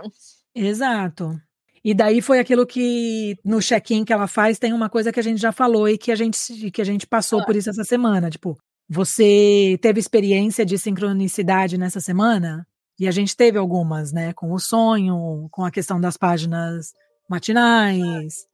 [0.53, 1.39] Exato.
[1.84, 5.23] E daí foi aquilo que no check-in que ela faz tem uma coisa que a
[5.23, 7.45] gente já falou e que a gente que a gente passou ah.
[7.45, 8.57] por isso essa semana, tipo,
[8.89, 12.65] você teve experiência de sincronicidade nessa semana?
[12.99, 16.93] E a gente teve algumas, né, com o sonho, com a questão das páginas
[17.29, 18.45] matinais.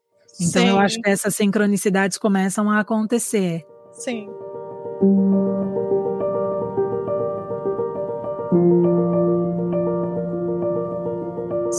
[0.42, 0.70] Então Sim.
[0.70, 3.64] eu acho que essas sincronicidades começam a acontecer.
[3.94, 4.28] Sim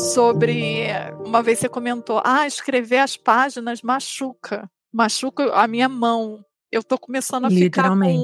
[0.01, 0.87] sobre
[1.25, 6.45] uma vez você comentou, ah, escrever as páginas machuca, machuca a minha mão.
[6.73, 8.23] Eu tô começando a ficar com,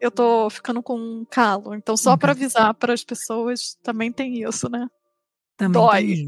[0.00, 1.74] eu tô ficando com um calo.
[1.74, 4.88] Então só para avisar para as pessoas também tem isso, né?
[5.56, 6.26] Também Dói.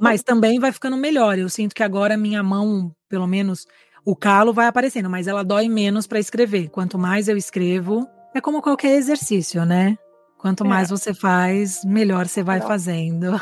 [0.00, 1.38] Mas também vai ficando melhor.
[1.38, 3.66] Eu sinto que agora minha mão, pelo menos,
[4.04, 6.68] o calo vai aparecendo, mas ela dói menos para escrever.
[6.70, 9.96] Quanto mais eu escrevo, é como qualquer exercício, né?
[10.44, 10.68] Quanto é.
[10.68, 13.40] mais você faz, melhor você vai fazendo.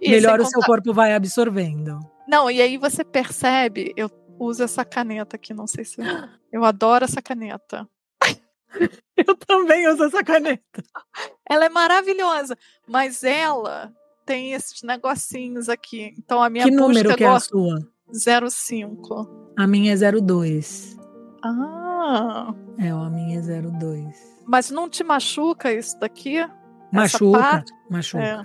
[0.00, 2.00] E melhor o seu corpo vai absorvendo.
[2.26, 5.98] Não, e aí você percebe, eu uso essa caneta aqui, não sei se.
[6.50, 7.88] Eu adoro essa caneta.
[9.16, 10.82] Eu também uso essa caneta.
[11.48, 13.92] Ela é maravilhosa, mas ela
[14.26, 16.12] tem esses negocinhos aqui.
[16.18, 17.78] Então a minha que número que é a sua?
[18.10, 19.52] 05.
[19.56, 20.96] A minha é 02.
[21.44, 24.31] Ah, É, a minha é 02.
[24.46, 26.36] Mas não te machuca isso daqui?
[26.92, 28.22] Machuca, machuca.
[28.22, 28.42] É.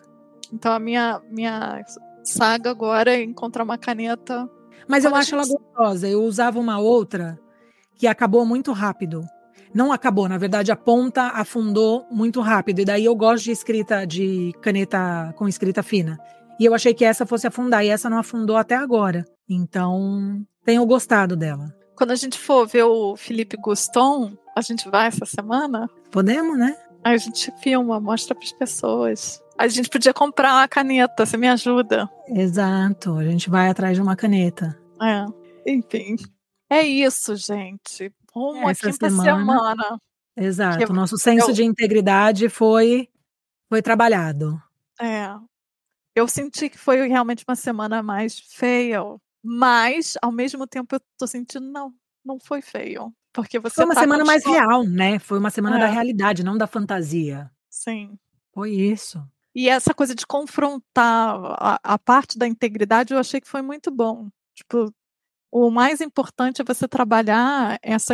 [0.53, 1.83] Então a minha minha
[2.23, 4.49] saga agora é encontrar uma caneta.
[4.87, 6.07] Mas eu acho ela gente- gostosa.
[6.07, 7.37] Eu usava uma outra
[7.95, 9.21] que acabou muito rápido.
[9.73, 12.79] Não acabou, na verdade, a ponta afundou muito rápido.
[12.79, 16.17] E daí eu gosto de escrita de caneta com escrita fina.
[16.59, 19.25] E eu achei que essa fosse afundar, e essa não afundou até agora.
[19.47, 21.71] Então, tenho gostado dela.
[21.97, 25.89] Quando a gente for ver o Felipe Guston, a gente vai essa semana?
[26.11, 26.77] Podemos, né?
[27.03, 29.41] Aí a gente filma, mostra para as pessoas.
[29.57, 32.07] A gente podia comprar uma caneta, você me ajuda?
[32.27, 33.17] Exato.
[33.17, 34.79] A gente vai atrás de uma caneta.
[35.01, 35.25] É,
[35.71, 36.15] enfim.
[36.69, 38.13] É isso, gente.
[38.31, 40.01] Rumo à Essa quinta semana- semana.
[40.35, 40.91] Exato.
[40.91, 43.09] O nosso senso eu- de integridade foi,
[43.69, 44.61] foi trabalhado.
[45.01, 45.29] É.
[46.15, 49.01] Eu senti que foi realmente uma semana mais feia,
[49.49, 51.93] mas ao mesmo tempo eu tô sentindo, não,
[52.23, 53.13] não foi feio.
[53.31, 55.19] Porque você Foi uma tá semana mais real, né?
[55.19, 55.79] Foi uma semana É.
[55.79, 57.49] da realidade, não da fantasia.
[57.69, 58.17] Sim.
[58.53, 59.23] Foi isso.
[59.55, 63.89] E essa coisa de confrontar a, a parte da integridade, eu achei que foi muito
[63.89, 64.27] bom.
[64.53, 64.93] Tipo,
[65.51, 68.13] o mais importante é você trabalhar essa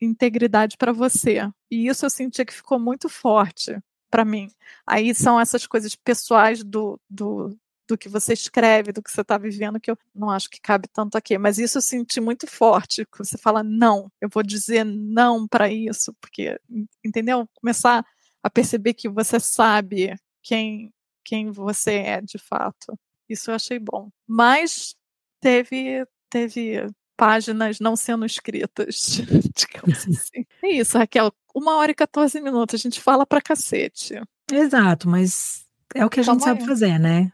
[0.00, 1.48] integridade para você.
[1.70, 3.78] E isso eu senti que ficou muito forte
[4.10, 4.50] para mim.
[4.86, 7.56] Aí são essas coisas pessoais do, do,
[7.92, 10.88] do que você escreve, do que você está vivendo, que eu não acho que cabe
[10.88, 11.36] tanto aqui.
[11.36, 13.04] Mas isso eu senti muito forte.
[13.04, 16.58] Que você fala, não, eu vou dizer não para isso, porque,
[17.04, 17.46] entendeu?
[17.54, 18.04] Começar
[18.42, 20.92] a perceber que você sabe quem,
[21.24, 22.98] quem você é de fato.
[23.28, 24.10] Isso eu achei bom.
[24.26, 24.96] Mas
[25.40, 29.20] teve, teve páginas não sendo escritas,
[29.54, 30.46] digamos assim.
[30.62, 31.30] É isso, Raquel.
[31.54, 32.74] Uma hora e 14 minutos.
[32.74, 34.14] A gente fala pra cacete.
[34.50, 37.30] Exato, mas é o que a gente sabe fazer, né?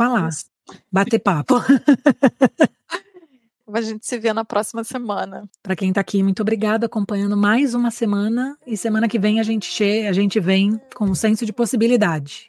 [0.00, 0.30] Falar,
[0.90, 1.56] bater papo.
[3.70, 5.46] A gente se vê na próxima semana.
[5.62, 9.42] Para quem tá aqui, muito obrigada acompanhando mais uma semana e semana que vem a
[9.42, 12.48] gente che a gente vem com um senso de possibilidade.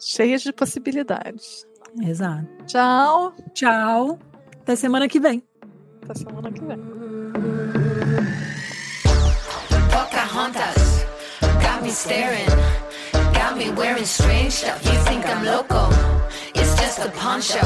[0.00, 1.66] Cheias de possibilidades.
[2.00, 2.46] Exato.
[2.64, 3.34] Tchau.
[3.52, 4.16] Tchau.
[4.60, 5.42] Até semana que vem.
[6.04, 6.78] Até semana que vem.
[9.90, 11.04] Pocahontas
[11.60, 12.46] got me staring,
[13.34, 14.80] got me wearing strange stuff.
[14.84, 16.17] You think I'm loco?
[16.88, 17.58] Just a poncho.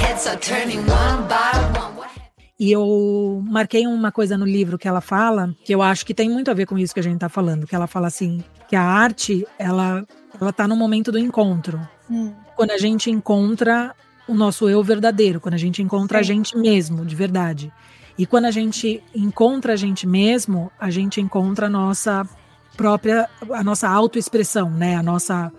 [0.00, 2.10] Heads are turning one by one.
[2.58, 6.28] E eu marquei uma coisa no livro que ela fala, que eu acho que tem
[6.28, 8.74] muito a ver com isso que a gente tá falando, que ela fala assim, que
[8.74, 10.04] a arte, ela
[10.40, 11.80] ela tá no momento do encontro.
[12.10, 12.34] Hum.
[12.56, 13.94] Quando a gente encontra
[14.26, 16.34] o nosso eu verdadeiro, quando a gente encontra a Sim.
[16.34, 17.72] gente mesmo, de verdade.
[18.18, 22.28] E quando a gente encontra a gente mesmo, a gente encontra a nossa
[22.76, 24.96] própria, a nossa autoexpressão, né?
[24.96, 25.52] A nossa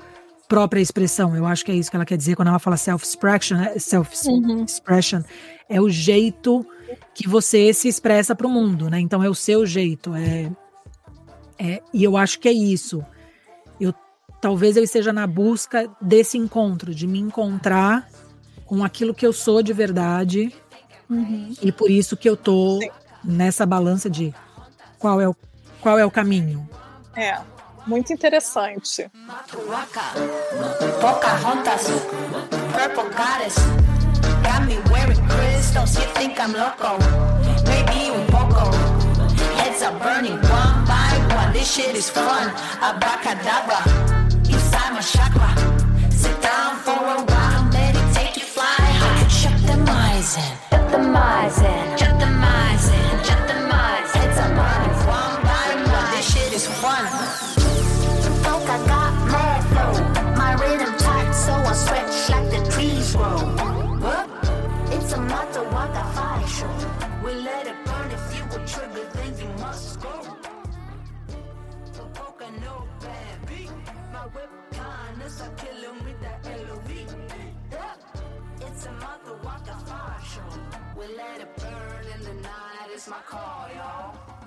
[0.47, 1.35] própria expressão.
[1.35, 3.77] Eu acho que é isso que ela quer dizer quando ela fala self-expression, né?
[3.77, 5.21] self-expression
[5.69, 6.65] é o jeito
[7.13, 8.99] que você se expressa para o mundo, né?
[8.99, 10.51] Então é o seu jeito, é,
[11.57, 13.03] é e eu acho que é isso.
[13.79, 13.93] Eu
[14.41, 18.07] talvez eu esteja na busca desse encontro, de me encontrar
[18.65, 20.53] com aquilo que eu sou de verdade
[21.09, 21.53] Uhum.
[21.61, 22.79] e por isso que eu tô
[23.23, 24.33] nessa balança de
[24.97, 25.35] qual é o
[25.81, 26.67] qual é o caminho.
[27.15, 27.37] É,
[27.85, 29.09] muito interessante.
[46.11, 49.27] Sit down for a while, meditate, you fly high.
[49.27, 50.43] Shut the eyes in.
[50.71, 52.02] Shut the eyes in.
[73.03, 73.71] Bad beat.
[74.11, 76.33] My whip kindness, I kill him with the
[76.67, 76.89] LOV.
[78.65, 80.51] It's a matter what I fire show.
[80.97, 84.42] We let it burn in the night, it's my call, y'all.